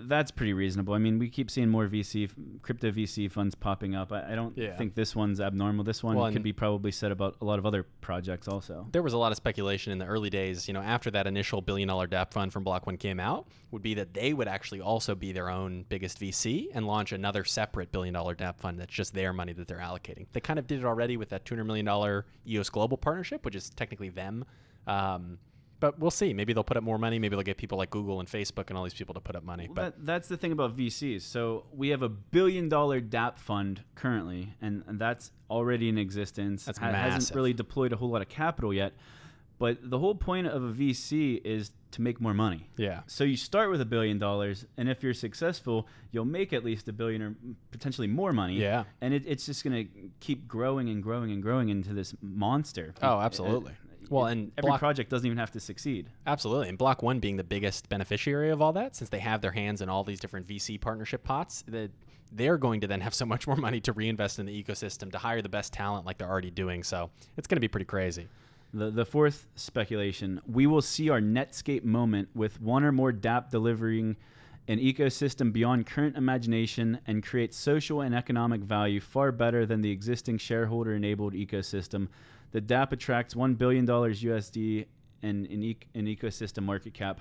[0.00, 0.92] That's pretty reasonable.
[0.94, 2.30] I mean, we keep seeing more VC,
[2.62, 4.12] crypto VC funds popping up.
[4.12, 4.76] I, I don't Yeah.
[4.76, 5.82] think this one's abnormal.
[5.84, 8.86] This one Well, could be probably said about a lot of other projects also.
[8.92, 11.62] There was a lot of speculation in the early days, you know, after that initial
[11.62, 14.80] billion dollar DApp fund from Block One came out, would be that they would actually
[14.82, 18.92] also be their own biggest VC and launch another separate billion dollar DApp fund that's
[18.94, 20.26] just their money that they're allocating.
[20.32, 23.70] They kind of did it already with that $200 million EOS Global partnership, which is
[23.70, 24.44] technically them.
[24.86, 25.38] Um,
[25.80, 26.32] but we'll see.
[26.34, 27.18] Maybe they'll put up more money.
[27.18, 29.44] Maybe they'll get people like Google and Facebook and all these people to put up
[29.44, 29.66] money.
[29.68, 31.22] Well, But that, that's the thing about VCs.
[31.22, 36.64] So we have a billion dollar DApp fund currently, and, and that's already in existence.
[36.64, 38.92] That's Ha- Hasn't really deployed a whole lot of capital yet.
[39.58, 42.68] But the whole point of a VC is to make more money.
[42.76, 43.00] Yeah.
[43.08, 46.88] So you start with a billion dollars, and if you're successful, you'll make at least
[46.88, 47.34] a billion or
[47.72, 48.54] potentially more money.
[48.54, 48.84] Yeah.
[49.00, 52.94] And it, it's just going to keep growing and growing and growing into this monster.
[53.02, 53.72] Oh, absolutely.
[54.10, 56.08] Well, and every Block- project doesn't even have to succeed.
[56.26, 56.68] Absolutely.
[56.68, 59.82] And Block One being the biggest beneficiary of all that, since they have their hands
[59.82, 61.90] in all these different VC partnership pots, that
[62.32, 65.18] they're going to then have so much more money to reinvest in the ecosystem to
[65.18, 66.82] hire the best talent like they're already doing.
[66.82, 68.28] So it's going to be pretty crazy.
[68.74, 73.50] The, the fourth speculation we will see our Netscape moment with one or more DApp
[73.50, 74.16] delivering
[74.68, 79.90] an ecosystem beyond current imagination and create social and economic value far better than the
[79.90, 82.08] existing shareholder enabled ecosystem.
[82.52, 84.86] The DApp attracts $1 billion USD
[85.22, 87.20] in, in, e- in ecosystem market cap.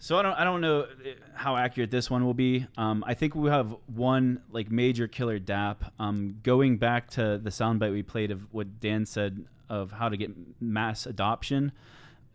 [0.00, 0.86] So I don't I don't know uh,
[1.34, 2.66] how accurate this one will be.
[2.76, 5.78] Um, I think we have one like major killer DApp.
[5.98, 10.16] Um, going back to the soundbite we played of what Dan said of how to
[10.16, 11.72] get mass adoption.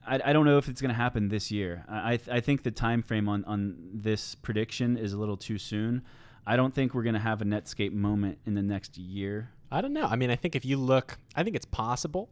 [0.06, 1.86] I, I don't know if it's going to happen this year.
[1.90, 6.04] I, I think the time frame on, on this prediction is a little too soon.
[6.46, 9.52] I don't think we're going to have a Netscape moment in the next year.
[9.74, 10.06] I don't know.
[10.06, 12.30] I mean, I think if you look, I think it's possible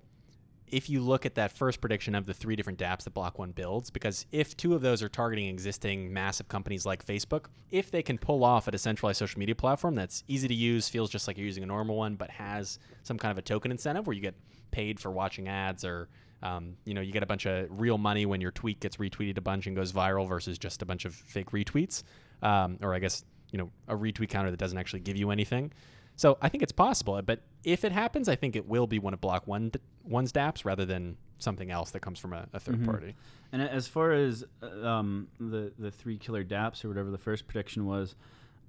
[0.67, 3.51] if you look at that first prediction of the three different dApps that Block One
[3.51, 8.03] builds, because if two of those are targeting existing massive companies like Facebook, if they
[8.03, 11.37] can pull off a decentralized social media platform that's easy to use, feels just like
[11.37, 14.21] you're using a normal one, but has some kind of a token incentive where you
[14.21, 14.35] get
[14.69, 16.09] paid for watching ads or
[16.43, 19.37] um, you know, you get a bunch of real money when your tweet gets retweeted
[19.37, 22.03] a bunch and goes viral versus just a bunch of fake retweets.
[22.41, 25.71] Um, or I guess, you know, a retweet counter that doesn't actually give you anything.
[26.15, 29.13] So I think it's possible, but if it happens, I think it will be one
[29.13, 29.71] of Block One
[30.03, 32.85] One's DApps rather than something else that comes from a, a 3rd Mhm.
[32.85, 33.15] party.
[33.51, 37.47] And as far as uh, um, the the three killer DApps or whatever the first
[37.47, 38.15] prediction was,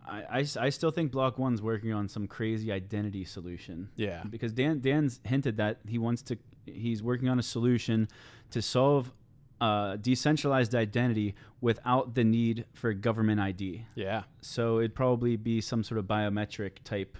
[0.07, 3.91] I I still think Block One's working on some crazy identity solution.
[3.97, 4.25] Yeah.
[4.25, 8.09] Because Dan Dan's hinted that he wants to he's working on a solution
[8.51, 9.13] to solve
[9.61, 13.85] uh, decentralized identity without the need for government ID.
[13.95, 14.25] Yeah.
[14.41, 17.17] So it'd probably be some sort of biometric type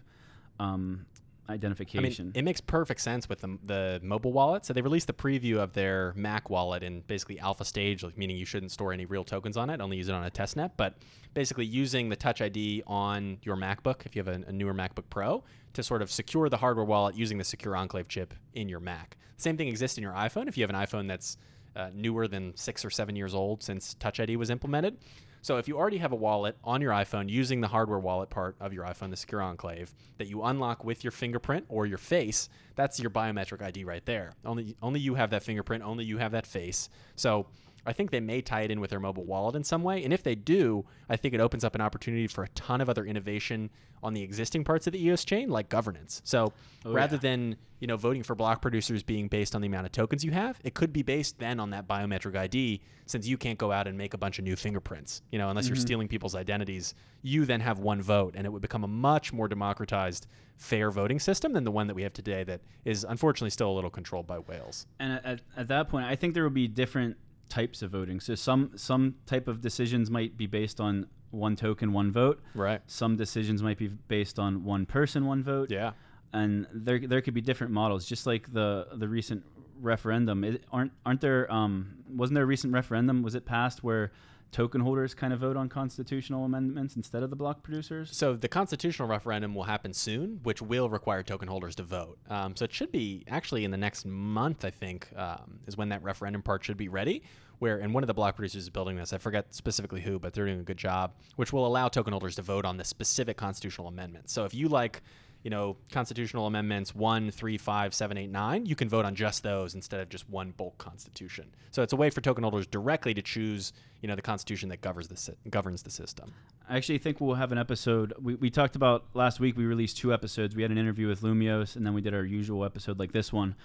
[0.59, 1.07] um,
[1.49, 2.27] I identification.
[2.27, 4.65] mean, it makes perfect sense with the, the mobile wallet.
[4.65, 8.37] So they released the preview of their Mac wallet in basically alpha stage, like meaning
[8.37, 10.77] you shouldn't store any real tokens on it, only use it on a test net.
[10.77, 10.95] But
[11.35, 15.05] basically using the Touch ID on your MacBook, if you have a, a newer MacBook
[15.11, 15.43] Pro,
[15.75, 19.17] to sort of secure the hardware wallet using the Secure Enclave chip in your Mac.
[19.37, 20.47] Same thing exists in your iPhone.
[20.47, 21.39] If you have an iPhone that's
[21.75, 24.99] uh, newer than six or seven years old since Touch ID was implemented.
[25.43, 28.55] So if you already have a wallet on your iPhone using the hardware wallet part
[28.61, 32.49] of your iPhone, the Secure Enclave, that you unlock with your fingerprint or your face,
[32.77, 34.33] that's your biometric ID right there.
[34.45, 36.89] Only only you have that fingerprint, only you have that face.
[37.17, 37.47] So
[37.87, 40.05] I think they may tie it in with their mobile wallet in some way.
[40.05, 42.89] And if they do, I think it opens up an opportunity for a ton of
[42.89, 43.71] other innovation
[44.03, 46.21] on the existing parts of the EOS chain, like governance.
[46.25, 46.53] So
[46.85, 47.21] Oh, rather yeah.
[47.21, 50.33] than you know voting for block producers being based on the amount of tokens you
[50.33, 52.81] have, it could be based then on that biometric ID.
[53.07, 55.69] Since you can't go out and make a bunch of new fingerprints, you know, unless
[55.69, 55.83] you're mm-hmm.
[55.83, 59.49] stealing people's identities, you then have one vote, and it would become a much more
[59.49, 63.71] democratized, fair voting system than the one that we have today, that is unfortunately still
[63.71, 64.87] a little controlled by whales.
[64.99, 67.17] and at, at that point, I think there will be different
[67.53, 68.19] types of voting.
[68.19, 72.41] So some some type of decisions might be based on one token, one vote.
[72.55, 72.81] Right.
[72.87, 75.71] Some decisions might be based on one person, one vote.
[75.71, 75.93] Yeah.
[76.33, 79.45] And there there could be different models, just like the the recent
[79.79, 80.45] referendum.
[80.45, 81.53] It, aren't aren't there?
[81.53, 83.23] Um, wasn't there a recent referendum?
[83.23, 84.13] Was it passed where
[84.53, 88.15] token holders kind of vote on constitutional amendments instead of the block producers?
[88.17, 92.19] So the constitutional referendum will happen soon, which will require token holders to vote.
[92.29, 95.89] Um, so it should be actually in the next month, I think, um, is when
[95.89, 97.23] that referendum part should be ready.
[97.59, 99.13] Where and one of the block producers is building this.
[99.13, 102.35] I forget specifically who, but they're doing a good job, which will allow token holders
[102.37, 104.33] to vote on the specific constitutional amendments.
[104.33, 105.01] So if you like,
[105.43, 109.43] you know, constitutional amendments one, three, five, seven, eight, nine, you can vote on just
[109.43, 111.47] those instead of just one bulk constitution.
[111.71, 114.81] So it's a way for token holders directly to choose, you know, the constitution that
[114.81, 116.33] governs the sy- governs the system.
[116.69, 118.15] I actually think we'll have an episode.
[118.23, 119.57] We, we talked about last week.
[119.57, 120.55] We released two episodes.
[120.55, 123.33] We had an interview with Lumeos, and then we did our usual episode like this
[123.33, 123.57] one.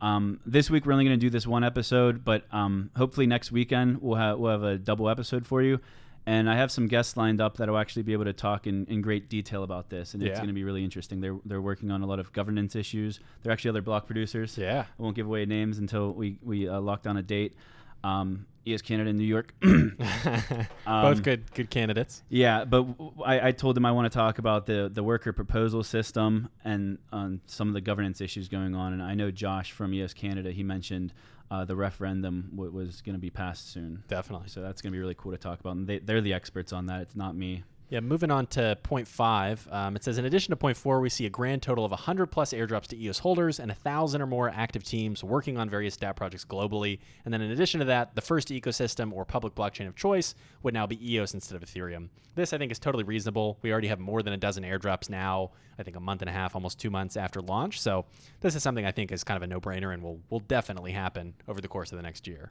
[0.00, 3.50] Um, this week we're only going to do this one episode, but um, hopefully next
[3.50, 5.80] weekend we'll have we'll have a double episode for you.
[6.28, 8.84] And I have some guests lined up that will actually be able to talk in,
[8.86, 11.20] in great detail about this, and it's going to be really interesting.
[11.20, 13.20] They're they're working on a lot of governance issues.
[13.42, 14.58] They're actually other block producers.
[14.58, 14.86] Yeah.
[14.98, 17.54] I won't give away names until we we uh, lock down a date.
[18.02, 19.54] Um, EOS Canada in New York.
[19.60, 22.22] Both Um, good good candidates.
[22.28, 25.32] Yeah, but w- I, I told them I want to talk about the, the worker
[25.32, 28.92] proposal system and um, some of the governance issues going on.
[28.92, 31.12] And I know Josh from EOS Canada, he mentioned
[31.50, 34.02] uh, the referendum w- was going to be passed soon.
[34.08, 34.48] Definitely.
[34.48, 35.76] So that's going to be really cool to talk about.
[35.76, 37.02] And they, they're the experts on that.
[37.02, 37.64] It's not me.
[37.88, 39.66] Yeah, moving on to point five.
[39.70, 42.26] Um, it says in addition to point four, we see a grand total of 100
[42.26, 45.96] plus airdrops to EOS holders and a thousand or more active teams working on various
[45.96, 46.98] DApp projects globally.
[47.24, 50.74] And then in addition to that, the first ecosystem or public blockchain of choice would
[50.74, 52.08] now be EOS instead of Ethereum.
[52.34, 53.56] This I think is totally reasonable.
[53.62, 55.52] We already have more than a dozen airdrops now.
[55.78, 57.80] I think a month and a half, almost two months after launch.
[57.80, 58.04] So
[58.40, 61.34] this is something I think is kind of a no-brainer and will will definitely happen
[61.46, 62.50] over the course of the next year.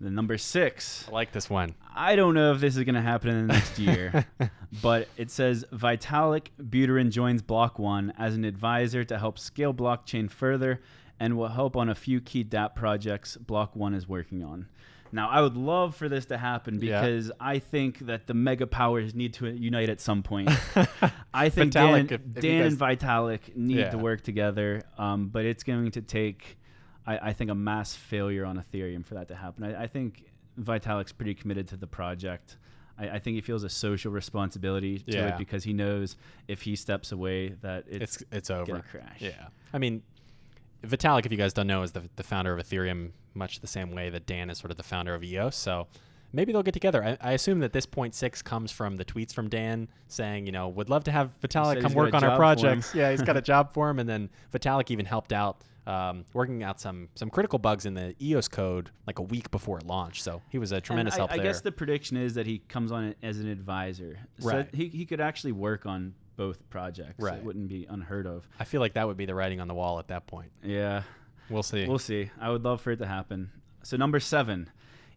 [0.00, 1.04] The number six.
[1.08, 1.74] I like this one.
[1.94, 4.26] I don't know if this is going to happen in the next year,
[4.82, 10.30] but it says Vitalik Buterin joins Block One as an advisor to help scale blockchain
[10.30, 10.80] further
[11.18, 14.68] and will help on a few key DApp projects Block One is working on.
[15.10, 17.00] Now, I would love for this to happen Yeah.
[17.00, 20.50] because I think that the mega powers need to unite at some point.
[21.34, 23.90] I think Vitalik, Dan, if- if Dan guys- and Vitalik need Yeah.
[23.90, 26.58] to work together, um, but it's going to take,
[27.08, 29.64] I, I think, a mass failure on Ethereum for that to happen.
[29.64, 30.24] I, I think
[30.60, 32.56] Vitalik's pretty committed to the project.
[32.98, 35.28] I, I think he feels a social responsibility to Yeah.
[35.28, 36.16] it because he knows
[36.48, 38.82] if he steps away that it's, it's it's over.
[38.90, 39.20] crash.
[39.20, 40.02] Yeah, I mean,
[40.84, 43.90] Vitalik, if you guys don't know, is the the founder of Ethereum, much the same
[43.92, 45.56] way that Dan is sort of the founder of EOS.
[45.56, 45.86] So
[46.32, 47.02] maybe they'll get together.
[47.04, 50.52] I, I assume that this point six comes from the tweets from Dan saying, you
[50.52, 52.36] know, would love to have Vitalik come work on our job for him.
[52.36, 52.94] projects.
[52.94, 55.62] yeah, he's got a job for him, and then Vitalik even helped out.
[55.88, 59.78] Um, working out some some critical bugs in the EOS code like a week before
[59.78, 61.46] it launched, so he was a tremendous and I, help I there.
[61.46, 64.18] guess the prediction is that he comes on as an advisor.
[64.38, 64.68] So Right.
[64.74, 67.18] he, he could actually work on both projects.
[67.18, 67.38] Right.
[67.38, 68.46] It wouldn't be unheard of.
[68.60, 70.52] I feel like that would be the writing on the wall at that point.
[70.62, 71.04] Yeah.
[71.48, 71.86] We'll see.
[71.88, 72.30] We'll see.
[72.38, 73.50] I would love for it to happen.
[73.82, 74.70] So number seven,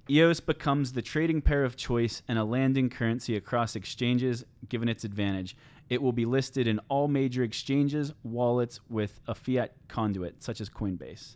[0.10, 5.03] EOS becomes the trading pair of choice and a landing currency across exchanges, given its
[5.03, 5.55] advantage.
[5.91, 10.69] It will be listed in all major exchanges, wallets with a fiat conduit, such as
[10.69, 11.36] Coinbase.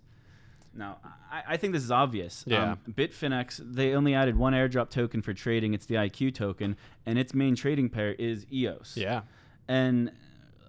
[0.74, 2.46] Now, I, I think this is obvious.
[2.48, 2.72] Yeah.
[2.72, 5.74] Um, Bitfinex, they only added one airdrop token for trading.
[5.74, 8.96] It's the IQ token, and its main trading pair is EOS.
[8.96, 9.24] yeah.
[9.68, 10.13] And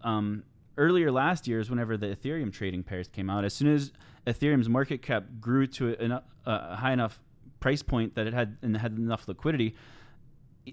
[0.03, 0.42] um,
[0.77, 3.44] earlier last year is whenever the Ethereum trading pairs came out.
[3.44, 3.92] As soon as
[4.27, 7.20] Ethereum's market cap grew to an, a high enough
[7.61, 9.77] price point that it had and had enough liquidity,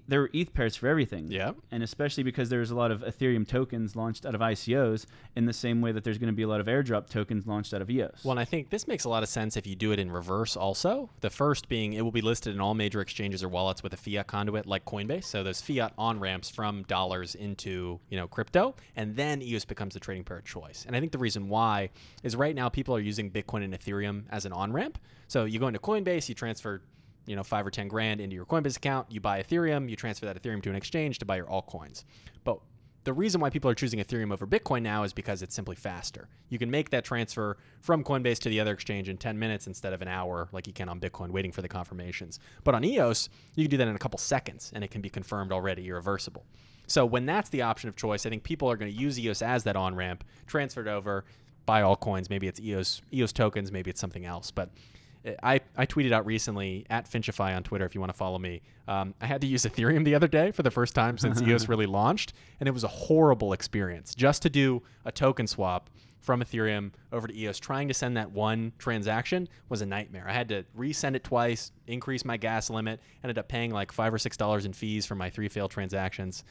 [0.08, 1.30] there were ETH pairs for everything.
[1.30, 1.52] Yeah.
[1.70, 5.52] And especially because there's a lot of Ethereum tokens launched out of ICOs, in the
[5.52, 7.90] same way that there's going to be a lot of airdrop tokens launched out of
[7.90, 8.24] EOS.
[8.24, 10.10] Well, and I think this makes a lot of sense if you do it in
[10.10, 11.10] reverse also.
[11.20, 13.96] The first being it will be listed in all major exchanges or wallets with a
[13.96, 15.24] fiat conduit like Coinbase.
[15.24, 18.74] So those fiat on ramps from dollars into, you know, crypto.
[18.96, 20.84] And then EOS becomes the trading pair of choice.
[20.86, 21.90] And I think the reason why
[22.22, 24.98] is right now people are using Bitcoin and Ethereum as an on ramp.
[25.26, 26.82] So you go into Coinbase, you transfer
[27.26, 30.26] you know, five or 10 grand into your Coinbase account, you buy Ethereum, you transfer
[30.26, 32.04] that Ethereum to an exchange to buy your altcoins.
[32.44, 32.58] But
[33.04, 36.28] the reason why people are choosing Ethereum over Bitcoin now is because it's simply faster.
[36.48, 39.92] You can make that transfer from Coinbase to the other exchange in 10 minutes instead
[39.92, 42.40] of an hour like you can on Bitcoin waiting for the confirmations.
[42.64, 45.10] But on EOS, you can do that in a couple seconds and it can be
[45.10, 46.46] confirmed already irreversible.
[46.86, 49.42] So when that's the option of choice, I think people are going to use EOS
[49.42, 51.24] as that on ramp, transfer it over,
[51.66, 52.30] buy altcoins.
[52.30, 54.50] Maybe it's EOS EOS tokens, maybe it's something else.
[54.50, 54.70] But
[55.42, 58.62] I, I tweeted out recently at Finchify on Twitter if you want to follow me.
[58.86, 61.68] Um, I had to use Ethereum the other day for the first time since EOS
[61.68, 64.14] really launched, and it was a horrible experience.
[64.14, 65.88] Just to do a token swap
[66.20, 70.24] from Ethereum over to EOS, trying to send that one transaction was a nightmare.
[70.26, 74.12] I had to resend it twice, increase my gas limit, ended up paying like five
[74.12, 76.44] or six dollars in fees for my three failed transactions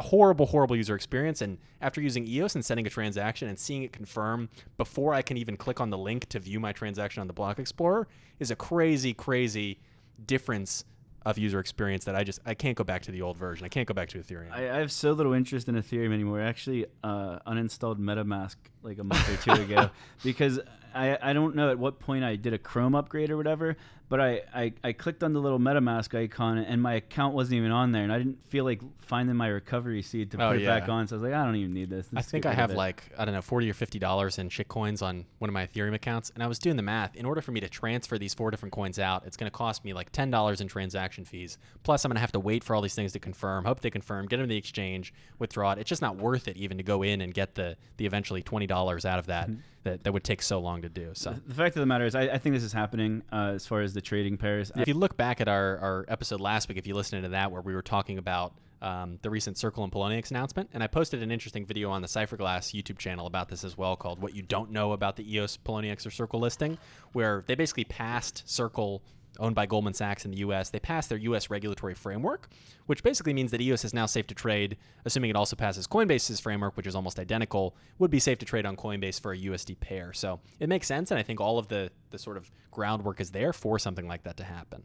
[0.00, 1.42] horrible, horrible user experience.
[1.42, 5.36] And after using EOS and sending a transaction and seeing it confirm before I can
[5.36, 8.08] even click on the link to view my transaction on the Block Explorer
[8.38, 9.78] is a crazy, crazy
[10.26, 10.84] difference
[11.26, 13.64] of user experience that I just I can't go back to the old version.
[13.64, 14.52] I can't go back to Ethereum.
[14.52, 16.40] I, I have so little interest in Ethereum anymore.
[16.40, 19.90] I actually uh, uninstalled MetaMask like a month or two ago
[20.24, 20.60] because
[20.94, 23.76] I, I don't know at what point I did a Chrome upgrade or whatever,
[24.08, 27.70] but I, I, I clicked on the little MetaMask icon and my account wasn't even
[27.70, 30.66] on there, and I didn't feel like finding my recovery seed to Oh, put it
[30.66, 31.06] back on.
[31.06, 32.06] So I was like, I don't even need this.
[32.12, 35.00] I Let's think I have like I don't know forty or fifty dollars in shitcoins
[35.02, 37.14] on one of my Ethereum accounts, and I was doing the math.
[37.14, 39.84] In order for me to transfer these four different coins out, it's going to cost
[39.84, 41.58] me like ten dollars in transaction fees.
[41.84, 43.64] Plus, I'm going to have to wait for all these things to confirm.
[43.64, 45.78] Hope they confirm, get them to the exchange, withdraw it.
[45.78, 48.66] It's just not worth it even to go in and get the the eventually twenty
[48.66, 49.48] dollars out of that.
[49.48, 49.60] Mm-hmm.
[49.82, 51.10] That that would take so long to do.
[51.14, 51.34] So.
[51.46, 53.80] The fact of the matter is, I, I think this is happening uh, as far
[53.80, 54.70] as the trading pairs.
[54.76, 57.50] If you look back at our, our episode last week, if you listened to that,
[57.50, 61.22] where we were talking about um, the recent Circle and Poloniex announcement, and I posted
[61.22, 64.42] an interesting video on the Cypherglass YouTube channel about this as well, called "What You
[64.42, 66.78] Don't Know About the EOS Poloniex or Circle Listing,"
[67.12, 69.02] where they basically passed Circle,
[69.40, 70.70] owned by Goldman Sachs in the U.S.
[70.70, 71.50] They passed their U.S.
[71.50, 72.48] regulatory framework,
[72.86, 76.40] which basically means that EOS is now safe to trade, assuming it also passes Coinbase's
[76.40, 79.80] framework, which is almost identical, would be safe to trade on Coinbase for a USD
[79.80, 80.12] pair.
[80.12, 83.30] So it makes sense, and I think all of the the sort of groundwork is
[83.30, 84.82] there for something like that to happen.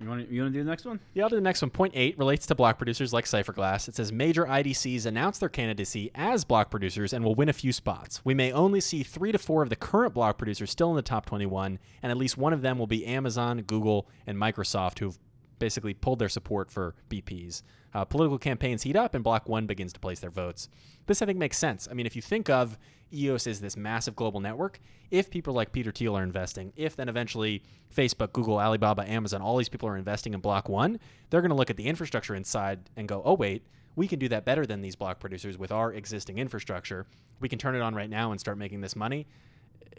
[0.00, 0.98] You want to you want to do the next one?
[1.14, 1.70] Yeah, I'll do the next one.
[1.70, 3.88] Point eight relates to block producers like Cypherglass.
[3.88, 7.72] It says major IDCs announce their candidacy as block producers and will win a few
[7.72, 8.20] spots.
[8.24, 11.02] We may only see three to four of the current block producers still in the
[11.02, 15.18] top 21, and at least one of them will be Amazon, Google, and Microsoft, who've
[15.64, 17.62] basically pulled their support for BPs.
[17.94, 20.68] Uh, political campaigns heat up, and Block One begins to place their votes.
[21.06, 21.88] This, I think, makes sense.
[21.90, 22.76] I mean, if you think of
[23.14, 24.78] EOS as this massive global network,
[25.10, 27.62] if people like Peter Thiel are investing, if then eventually
[27.96, 31.00] Facebook, Google, Alibaba, Amazon, all these people are investing in Block One,
[31.30, 33.64] they're going to look at the infrastructure inside and go, oh, wait,
[33.96, 37.06] we can do that better than these block producers with our existing infrastructure.
[37.40, 39.26] We can turn it on right now and start making this money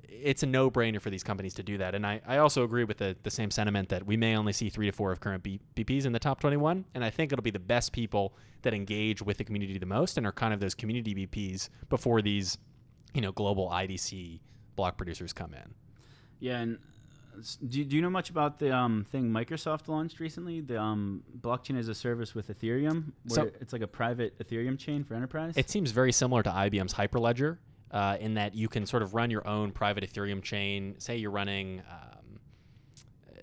[0.07, 1.93] it's a no-brainer for these companies to do that.
[1.95, 4.69] And I, I also agree with the, the same sentiment that we may only see
[4.69, 6.85] three to four of current B, BPs in the top 21.
[6.93, 8.33] And I think it'll be the best people
[8.63, 12.21] that engage with the community the most and are kind of those community BPs before
[12.21, 12.57] these,
[13.13, 14.39] you know, global IDC
[14.75, 15.73] block producers come in.
[16.39, 16.79] Yeah, and
[17.67, 20.61] do, do you know much about the um, thing Microsoft launched recently?
[20.61, 24.77] The um, blockchain as a service with Ethereum, where so, it's like a private Ethereum
[24.77, 25.53] chain for enterprise.
[25.57, 27.57] It seems very similar to IBM's Hyperledger
[27.91, 30.95] uh, in that you can sort of run your own private Ethereum chain.
[30.97, 32.39] Say you're running, um,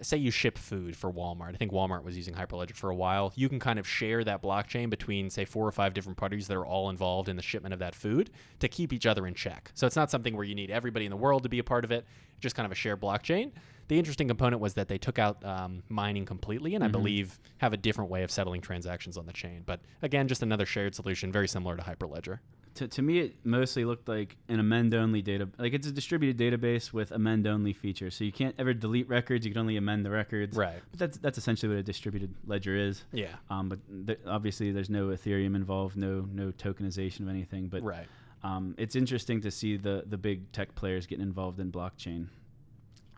[0.03, 1.55] say you ship food for Walmart.
[1.55, 3.33] I think Walmart was using Hyperledger for a while.
[3.37, 6.57] You can kind of share that blockchain between, say, four or five different parties that
[6.57, 9.71] are all involved in the shipment of that food to keep each other in check.
[9.75, 11.85] So it's not something where you need everybody in the world to be a part
[11.85, 12.05] of it,
[12.41, 13.53] just kind of a shared blockchain.
[13.89, 16.97] The interesting component was that they took out um, mining completely, and mm-hmm.
[16.97, 19.63] I believe have a different way of settling transactions on the chain.
[19.67, 22.39] But again, just another shared solution, very similar to Hyperledger
[22.75, 26.39] to, to me it mostly looked like an amend only data like it's a distributed
[26.39, 28.15] database with amend only features.
[28.15, 30.57] So you can't ever delete records you can only amend the records.
[30.57, 30.81] Right.
[30.91, 33.05] But that's that's essentially what a distributed ledger is.
[33.13, 33.29] Yeah.
[33.51, 37.69] Um, but th- obviously there's no ethereum involved no no tokenization of anything.
[37.69, 38.07] But right.
[38.43, 42.29] um, it's interesting to see the the big tech players getting involved in blockchain.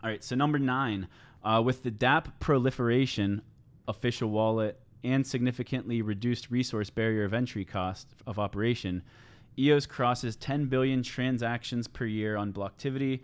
[0.03, 1.07] All right so number nine
[1.43, 3.41] uh, with the dApp proliferation
[3.87, 9.03] official wallet and significantly reduced resource barrier of entry cost of operation
[9.57, 13.21] EOS crosses 10 billion transactions per year on Blocktivity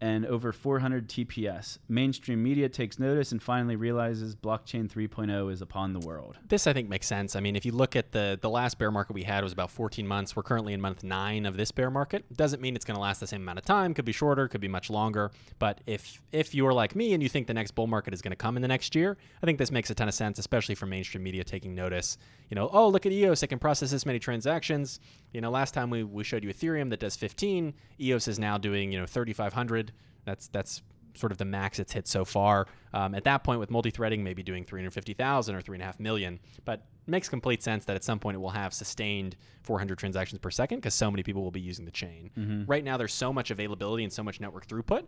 [0.00, 1.78] and over 400 TPS.
[1.88, 6.36] Mainstream media takes notice and finally realizes blockchain 3.0 is upon the world.
[6.46, 7.36] This I think makes sense.
[7.36, 9.70] I mean, if you look at the the last bear market we had was about
[9.70, 10.36] 14 months.
[10.36, 12.24] We're currently in month 9 of this bear market.
[12.36, 13.94] Doesn't mean it's going to last the same amount of time.
[13.94, 17.28] Could be shorter, could be much longer, but if if you're like me and you
[17.28, 19.58] think the next bull market is going to come in the next year, I think
[19.58, 22.18] this makes a ton of sense, especially for mainstream media taking notice.
[22.50, 25.00] You know, oh, look at EOS, it can process this many transactions.
[25.34, 28.56] You know, last time we we showed you Ethereum that does 15, EOS is now
[28.56, 29.92] doing, you know, 3500
[30.24, 30.80] that's that's
[31.14, 32.66] sort of the max it's hit so far.
[32.92, 36.40] Um, at that point, with multi-threading, maybe doing 350,000 or three and a half million,
[36.64, 40.38] but it makes complete sense that at some point it will have sustained 400 transactions
[40.38, 42.30] per second because so many people will be using the chain.
[42.36, 42.64] Mm-hmm.
[42.66, 45.04] Right now, there's so much availability and so much network throughput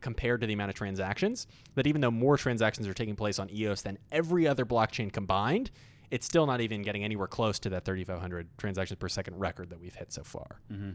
[0.00, 3.50] compared to the amount of transactions that even though more transactions are taking place on
[3.50, 5.70] EOS than every other blockchain combined,
[6.10, 9.80] it's still not even getting anywhere close to that 3,500 transactions per second record that
[9.80, 10.60] we've hit so far.
[10.72, 10.90] Mm-hmm.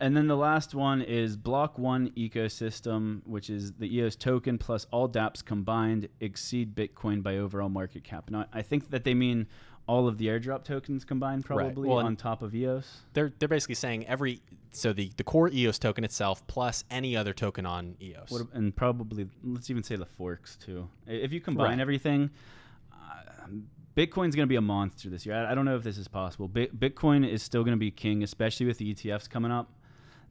[0.00, 4.86] And then the last one is Block One ecosystem, which is the EOS token plus
[4.90, 8.28] all DApps combined exceed Bitcoin by overall market cap.
[8.28, 9.46] Now, I think that they mean
[9.86, 11.96] all of the airdrop tokens combined, probably right.
[11.96, 13.02] well, on top of EOS.
[13.12, 14.40] They're they're basically saying every
[14.72, 18.74] so the the core EOS token itself plus any other token on EOS, what, and
[18.74, 20.88] probably let's even say the forks too.
[21.06, 21.80] If you combine right.
[21.80, 22.30] everything.
[22.92, 23.46] Uh,
[23.96, 25.36] Bitcoin's going to be a monster this year.
[25.36, 26.48] I, I, don't know if this is possible.
[26.48, 29.70] Bitcoin is still going to be king, especially with the ETFs coming up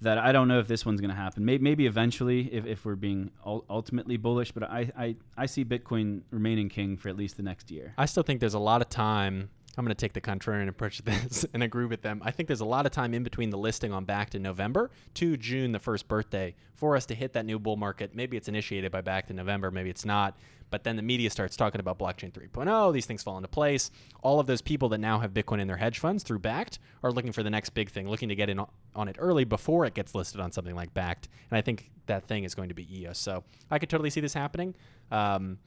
[0.02, 1.46] that I don't know if this one's going to happen.
[1.46, 6.22] Maybe, maybe eventually, if, if we're being ultimately bullish, but I, I, I see Bitcoin
[6.30, 7.94] remaining king for at least the next year.
[7.98, 9.50] I still think there's a lot of time.
[9.78, 12.22] I'm going to take the contrarian approach to this and agree with them.
[12.24, 14.92] I think there's a lot of time in between the listing on Bakkt in November
[15.16, 18.14] to June, the first birthday, for us to hit that new bull market.
[18.14, 20.38] Maybe it's initiated by Bakkt in November, maybe it's not.
[20.70, 22.94] But then the media starts talking about blockchain 3.0.
[22.94, 23.92] These things fall into place.
[24.24, 27.12] All of those people that now have Bitcoin in their hedge funds through Bakkt are
[27.12, 28.60] looking for the next big thing, looking to get in
[28.96, 31.28] on it early before it gets listed on something like Bakkt.
[31.52, 33.20] And I think that thing is going to be EOS.
[33.20, 34.74] So I could totally see this happening.
[35.12, 35.60] Um,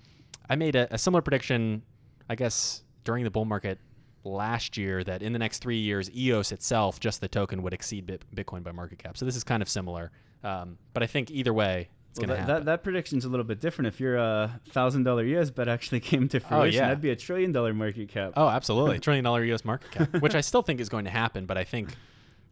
[0.51, 1.83] I made a, a similar prediction,
[2.29, 3.79] I guess, during the bull market
[4.27, 8.07] last year that in the next three years, EOS itself, just the token, would exceed
[8.35, 9.17] Bitcoin by market cap.
[9.17, 10.11] So this is kind of similar.
[10.45, 13.89] Um, but I think either way, well, that, that, that, prediction's a little bit different.
[13.89, 16.89] If your a thousand dollar EOS bet actually came to oh, fruition, oh, yeah.
[16.89, 18.33] that'd be a trillion dollar market cap.
[18.37, 21.47] Oh, absolutely, trillion dollar EOS market cap, which I still think is going to happen.
[21.47, 21.95] But I think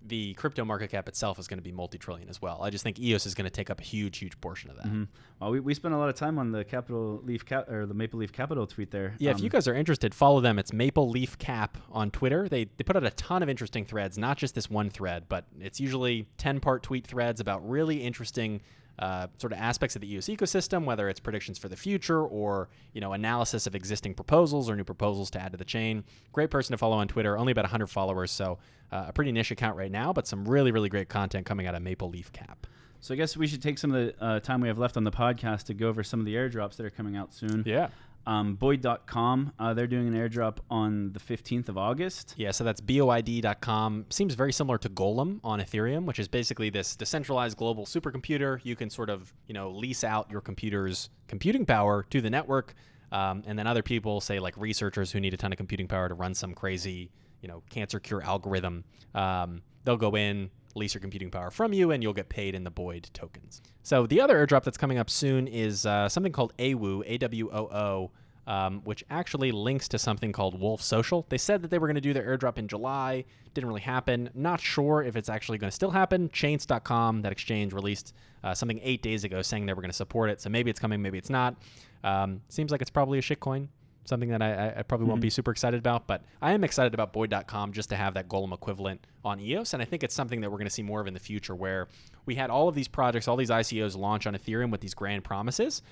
[0.07, 2.61] the crypto market cap itself is going to be multi-trillion as well.
[2.63, 4.87] I just think EOS is going to take up a huge, huge portion of that.
[4.87, 5.05] Mm-hmm.
[5.41, 7.95] Well, we, we spent a lot of time on the Capital Leaf Cap or the
[7.95, 9.15] Maple Leaf Capital tweet there.
[9.19, 10.59] Yeah, um, if you guys are interested, follow them.
[10.59, 12.49] It's Maple Leaf Cap on Twitter.
[12.49, 15.47] They they put out a ton of interesting threads, not just this one thread, but
[15.61, 18.61] it's usually ten part tweet threads about really interesting
[18.99, 22.68] uh, sort of aspects of the EOS ecosystem, whether it's predictions for the future or
[22.92, 26.05] you know analysis of existing proposals or new proposals to add to the chain.
[26.32, 27.36] Great person to follow on Twitter.
[27.36, 28.59] Only about 100 followers, so
[28.92, 31.74] uh, a pretty niche account right now, but some really really great content coming out
[31.74, 32.66] of Maple Leaf Cap.
[33.01, 35.05] So I guess we should take some of the uh, time we have left on
[35.05, 37.62] the podcast to go over some of the airdrops that are coming out soon.
[37.66, 37.88] Yeah.
[38.27, 42.35] Um, Boid.com, uh, they're doing an airdrop on the 15th of August.
[42.37, 44.07] Yeah, so that's boid.com.
[44.11, 48.61] Seems very similar to Golem on Ethereum, which is basically this decentralized global supercomputer.
[48.62, 52.75] You can sort of, you know, lease out your computer's computing power to the network,
[53.12, 56.09] um, and then other people, say like researchers who need a ton of computing power
[56.09, 57.11] to run some crazy,
[57.43, 61.91] you know, cancer cure algorithm, um, they'll go in, lease your computing power from you,
[61.91, 63.62] and you'll get paid in the Boid tokens.
[63.83, 68.11] So the other airdrop that's coming up soon is uh, something called AWOO, A-W-O-O,
[68.47, 71.25] um, which actually links to something called Wolf Social.
[71.29, 73.25] They said that they were going to do their airdrop in July.
[73.55, 74.31] Didn't really happen.
[74.35, 76.29] Not sure if it's actually going to still happen.
[76.29, 80.29] Chaince.com, that exchange, released uh, something eight days ago saying they were going to support
[80.29, 80.41] it.
[80.41, 81.57] So maybe it's coming, maybe it's not.
[82.03, 83.68] Um, seems like it's probably a shitcoin
[84.05, 85.11] something that I, I probably mm-hmm.
[85.11, 85.35] won't be mm-hmm.
[85.35, 89.07] super excited about, but I am excited about Boid.com just to have that Golem equivalent
[89.25, 89.73] on EOS.
[89.73, 91.55] And I think it's something that we're going to see more of in the future
[91.55, 91.89] where
[92.27, 95.25] we had all of these projects, all these ICOs launch on Ethereum with these grand
[95.25, 95.83] promises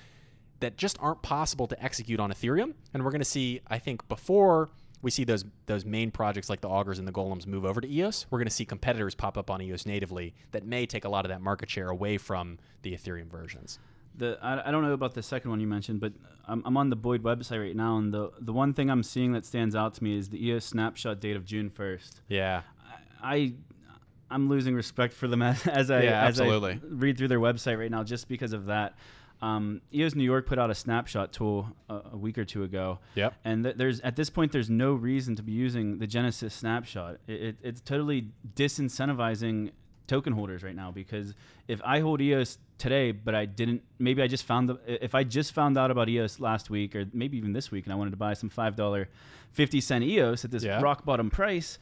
[0.59, 2.73] that just aren't possible to execute on Ethereum.
[2.93, 4.69] And we're going to see, I think, before
[5.01, 7.91] we see those those main projects like the augurs and the golems move over to
[7.91, 11.09] EOS, we're going to see competitors pop up on EOS natively that may take a
[11.09, 13.79] lot of that market share away from the Ethereum versions
[14.15, 16.13] the I, I don't know about the second one you mentioned, but
[16.47, 19.33] I'm, I'm on the Boid website right now, and the the one thing I'm seeing
[19.33, 22.21] that stands out to me is the EOS snapshot date of June 1st.
[22.27, 22.61] Yeah,
[23.21, 23.53] I,
[24.29, 26.73] I am losing respect for them as, as I yeah, as absolutely.
[26.73, 28.95] I read through their website right now just because of that.
[29.41, 32.99] Um, EOS New York put out a snapshot tool a, a week or two ago.
[33.15, 33.33] Yep.
[33.43, 37.17] And th- there's at this point there's no reason to be using the Genesis snapshot.
[37.27, 39.71] It, it, it's totally disincentivizing
[40.07, 41.33] token holders right now because
[41.67, 45.23] if I hold EOS today, but I didn't, maybe I just found the, if I
[45.23, 48.11] just found out about EOS last week or maybe even this week and I wanted
[48.11, 49.05] to buy some $5,
[49.51, 50.81] 50 cent EOS at this yeah.
[50.81, 51.77] rock bottom price,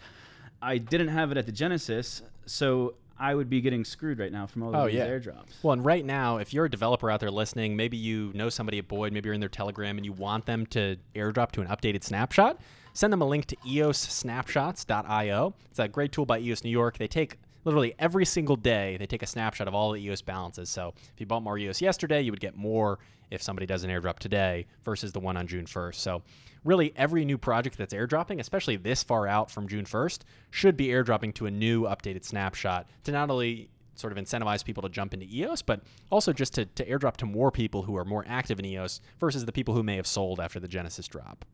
[0.61, 2.22] I didn't have it at the Genesis.
[2.45, 5.07] So I would be getting screwed right now from all oh, these yeah.
[5.07, 5.63] airdrops.
[5.63, 8.80] Well, and right now, if you're a developer out there listening, maybe you know somebody
[8.80, 11.67] at Boid, maybe you're in their Telegram and you want them to airdrop to an
[11.67, 12.59] updated snapshot,
[12.93, 15.53] send them a link to eossnapshots.io.
[15.69, 16.97] It's a great tool by EOS New York.
[16.97, 20.70] They take literally every single day they take a snapshot of all the EOS balances.
[20.70, 22.99] So if you bought more EOS yesterday, you would get more
[23.30, 25.95] if somebody does an airdrop today versus the one on June 1st.
[25.95, 26.22] So
[26.64, 30.88] really every new project that's airdropping, especially this far out from June 1st, should be
[30.88, 35.14] airdropping to a new updated snapshot to not only sort of incentivize people to jump
[35.14, 38.59] into EOS, but also just to, to airdrop to more people who are more active
[38.59, 41.45] in EOS versus the people who may have sold after the Genesis drop.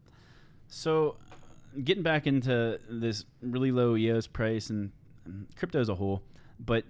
[0.68, 1.18] So
[1.84, 4.92] getting back into this really low EOS price and
[5.56, 6.24] crypto as a whole.
[6.60, 6.86] But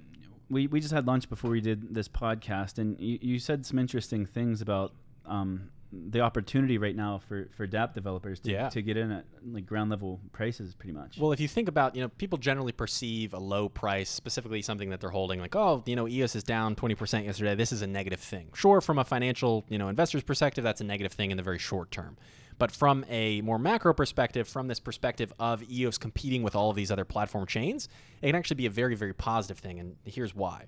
[0.49, 3.79] we, we just had lunch before we did this podcast, and you, you said some
[3.79, 4.93] interesting things about
[5.25, 8.69] um, the opportunity right now for, for dApp developers to, yeah.
[8.69, 11.17] to get in at like ground level prices pretty much.
[11.17, 14.89] Well, if you think about, you know, people generally perceive a low price, specifically something
[14.89, 17.55] that they're holding like, oh, you know, EOS is down 20% yesterday.
[17.55, 18.49] This is a negative thing.
[18.53, 21.59] Sure, from a financial, you know, investor's perspective, that's a negative thing in the very
[21.59, 22.17] short term.
[22.57, 26.75] But from a more macro perspective, from this perspective of EOS competing with all of
[26.75, 27.87] these other platform chains,
[28.21, 29.79] it can actually be a very, very positive thing.
[29.79, 30.65] And here's why.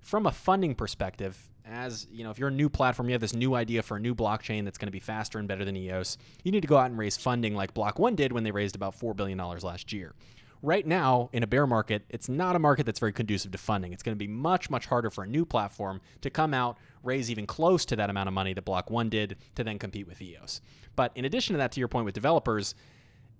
[0.00, 3.34] From a funding perspective, as you know, if you're a new platform, you have this
[3.34, 6.18] new idea for a new blockchain that's going to be faster and better than EOS,
[6.42, 8.74] you need to go out and raise funding like Block One did when they raised
[8.74, 10.14] about $4 billion last year
[10.62, 13.92] right now in a bear market, it's not a market that's very conducive to funding.
[13.92, 17.30] It's going to be much, much harder for a new platform to come out, raise
[17.30, 20.22] even close to that amount of money that Block One did to then compete with
[20.22, 20.60] EOS.
[20.96, 22.74] But in addition to that, to your point with developers,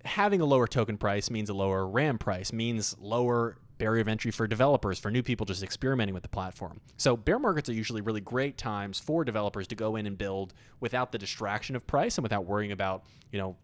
[0.05, 4.31] having a lower token price means a lower RAM price, means lower barrier of entry
[4.31, 6.79] for developers, for new people just experimenting with the platform.
[6.97, 10.53] So bear markets are usually really great times for developers to go in and build
[10.79, 13.55] without the distraction of price and without worrying about, you know,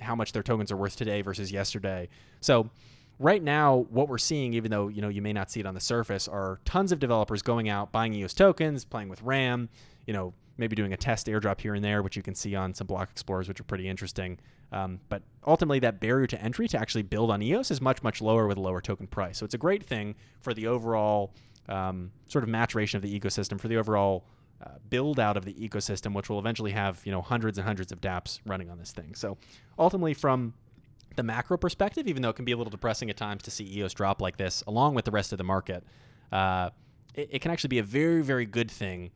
[0.00, 2.08] how much their tokens are worth today versus yesterday.
[2.40, 2.70] So
[3.20, 5.74] right now what we're seeing even though you know you may not see it on
[5.74, 9.68] the surface are tons of developers going out buying EOS tokens playing with RAM
[10.06, 12.74] you know maybe doing a test airdrop here and there which you can see on
[12.74, 14.38] some block explorers which are pretty interesting
[14.72, 18.20] um, but ultimately that barrier to entry to actually build on EOS is much much
[18.20, 21.34] lower with a lower token price so it's a great thing for the overall
[21.68, 24.24] um, sort of maturation of the ecosystem for the overall
[24.62, 27.92] uh, build out of the ecosystem, which will eventually have you know hundreds and hundreds
[27.92, 29.14] of DApps running on this thing.
[29.14, 29.38] So
[29.78, 30.52] ultimately, from
[31.16, 33.64] the macro perspective, even though it can be a little depressing at times to see
[33.78, 35.82] EOS drop like this, along with the rest of the market,
[36.30, 36.70] uh,
[37.14, 39.10] it, can actually be a very, very good thing,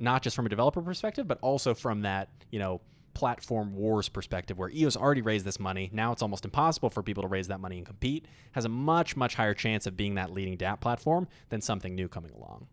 [0.00, 2.80] not just from a developer perspective, but also from that, you know,
[3.14, 5.90] platform wars perspective, where EOS already raised this money.
[5.92, 8.26] Now it's almost impossible for people to raise that money and compete.
[8.52, 12.08] Has a much, much higher chance of being that leading DApp platform than something new
[12.08, 12.66] coming along.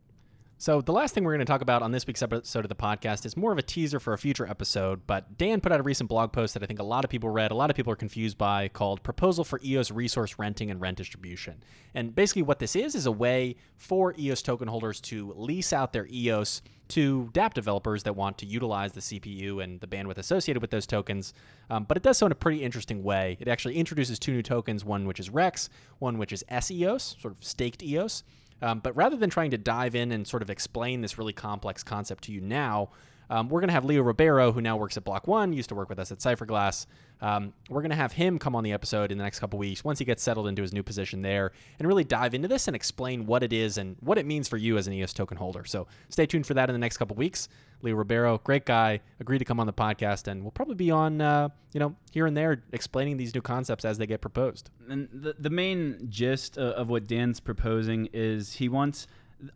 [0.60, 2.76] So, the last thing we're going to talk about on this week's episode of the
[2.76, 5.06] podcast is more of a teaser for a future episode.
[5.06, 7.30] But Dan put out a recent blog post that I think a lot of people
[7.30, 10.82] read, a lot of people are confused by, called Proposal for EOS Resource Renting and
[10.82, 11.64] Rent Distribution.
[11.94, 15.94] And basically, what this is, is a way for EOS token holders to lease out
[15.94, 20.62] their EOS to dApp developers that want to utilize the CPU and the bandwidth associated
[20.62, 21.36] with those tokens.
[21.70, 23.38] Um, but it does so in a pretty interesting way.
[23.40, 27.36] It actually introduces two new tokens one which is REX, one which is SEOS, sort
[27.36, 28.24] of staked EOS.
[28.62, 31.84] Um, but rather than trying to dive in and sort of explain this really complex
[31.84, 32.90] concept to you now,
[33.30, 35.76] um, we're going to have Leo Ribeiro, who now works at Block One, used to
[35.76, 36.86] work with us at Cypherglass.
[37.20, 39.84] Um, we're going to have him come on the episode in the next couple weeks
[39.84, 42.76] once he gets settled into his new position there and really dive into this and
[42.76, 45.66] explain what it is and what it means for you as an EOS token holder.
[45.66, 47.50] So stay tuned for that in the next couple weeks.
[47.82, 51.22] Leo Ribeiro, great guy, agreed to come on the podcast, and we'll probably be on,
[51.22, 54.70] uh, you know, here and there explaining these new concepts as they get proposed.
[54.90, 59.06] And the, the main gist of, of what Dan's proposing is he wants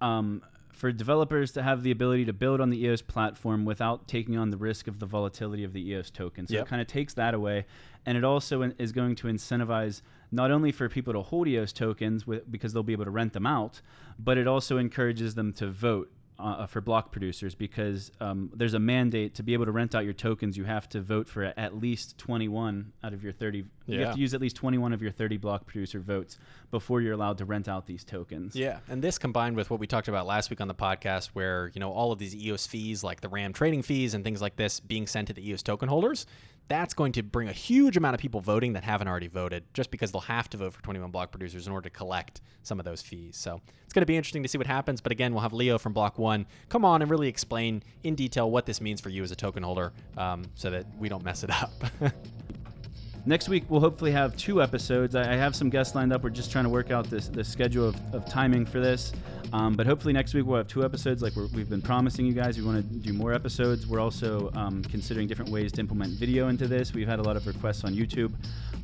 [0.02, 4.38] um, for developers to have the ability to build on the EOS platform without taking
[4.38, 6.48] on the risk of the volatility of the EOS token.
[6.48, 6.66] So Yep.
[6.66, 7.66] it kind of takes that away,
[8.06, 10.02] and it also is going to incentivize
[10.32, 13.34] not only for people to hold EOS tokens with, because they'll be able to rent
[13.34, 13.82] them out,
[14.18, 16.12] but it also encourages them to vote.
[16.42, 20.04] Uh, for block producers, because um, there's a mandate to be able to rent out
[20.04, 23.66] your tokens, you have to vote for at least 21 out of your 30.
[23.86, 26.38] You have to use at least 21 of your 30 block producer votes
[26.72, 28.56] before you're allowed to rent out these tokens.
[28.56, 31.72] Yeah, and this combined with what we talked about last week on the podcast, where
[31.74, 34.56] you know all of these EOS fees, like the RAM trading fees and things like
[34.56, 36.26] this, being sent to the EOS token holders,
[36.72, 39.92] that's going to bring a huge amount of people voting that haven't already voted, just
[39.92, 42.86] because they'll have to vote for 21 block producers in order to collect some of
[42.86, 43.36] those fees.
[43.36, 45.02] So it's going to be interesting to see what happens.
[45.02, 48.50] But again, we'll have Leo from Block One come on and really explain in detail
[48.50, 51.44] what this means for you as a token holder, um, so that we don't mess
[51.44, 51.72] it up.
[53.24, 55.16] Next week, we'll hopefully have two episodes.
[55.16, 56.24] I have some guests lined up.
[56.24, 59.14] We're just trying to work out this the schedule of, of timing for this.
[59.54, 62.34] Um, but hopefully next week we'll have two episodes like we're, we've been promising you
[62.34, 62.58] guys.
[62.58, 63.86] We want to do more episodes.
[63.86, 66.94] We're also um, considering different ways to implement video into this.
[66.94, 68.34] We've had a lot of requests on YouTube.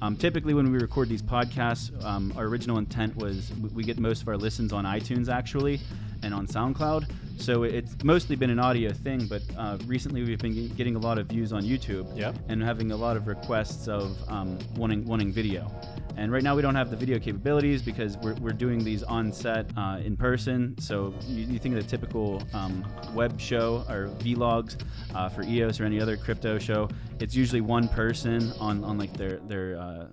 [0.03, 3.97] Um, typically, when we record these podcasts, um, our original intent was we- we get
[3.97, 5.79] most of our listens on iTunes actually
[6.21, 7.09] and on SoundCloud.
[7.37, 11.17] So it's mostly been an audio thing, but uh, recently we've been getting a lot
[11.17, 12.35] of views on YouTube Yep.
[12.49, 15.71] and having a lot of requests of um, wanting wanting video.
[16.17, 19.31] And right now we don't have the video capabilities because we're, we're doing these on
[19.31, 20.75] set uh, in person.
[20.79, 22.83] So you, you think of the typical um,
[23.13, 24.77] web show or vlogs
[25.13, 26.89] uh, for EOS or any other crypto show.
[27.19, 30.07] It's usually one person on, on like their their uh,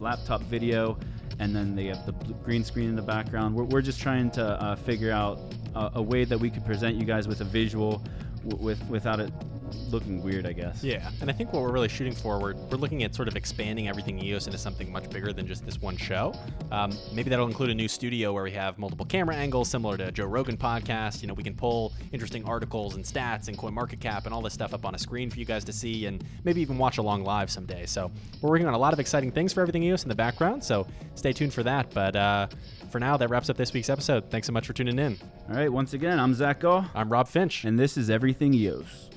[0.00, 0.98] laptop video,
[1.38, 2.12] and then they have the
[2.44, 3.54] green screen in the background.
[3.54, 5.38] We're, we're just trying to uh, figure out
[5.74, 8.02] a, a way that we could present you guys with a visual
[8.46, 9.32] w- with without it
[9.90, 10.82] looking weird, I guess.
[10.82, 13.36] Yeah, and I think what we're really shooting for, we're, we're looking at sort of
[13.36, 16.34] expanding everything EOS into something much bigger than just this one show.
[16.70, 20.12] Um, maybe that'll include a new studio where we have multiple camera angles, similar to
[20.12, 21.22] Joe Rogan podcast.
[21.22, 24.74] You know, we can pull interesting articles and stats and CoinMarketCap and all this stuff
[24.74, 27.50] up on a screen for you guys to see, and maybe even watch along live
[27.50, 27.86] someday.
[27.86, 28.10] So
[28.40, 30.62] we're working on a lot of exciting things for everything EOS in the background.
[30.62, 31.90] So stay tuned for that.
[31.92, 32.46] But uh,
[32.90, 34.30] for now, that wraps up this week's episode.
[34.30, 35.18] Thanks so much for tuning in.
[35.48, 37.64] All right, once again, I'm Zach Gall, I'm Rob Finch.
[37.64, 39.07] and this is Everything EOS.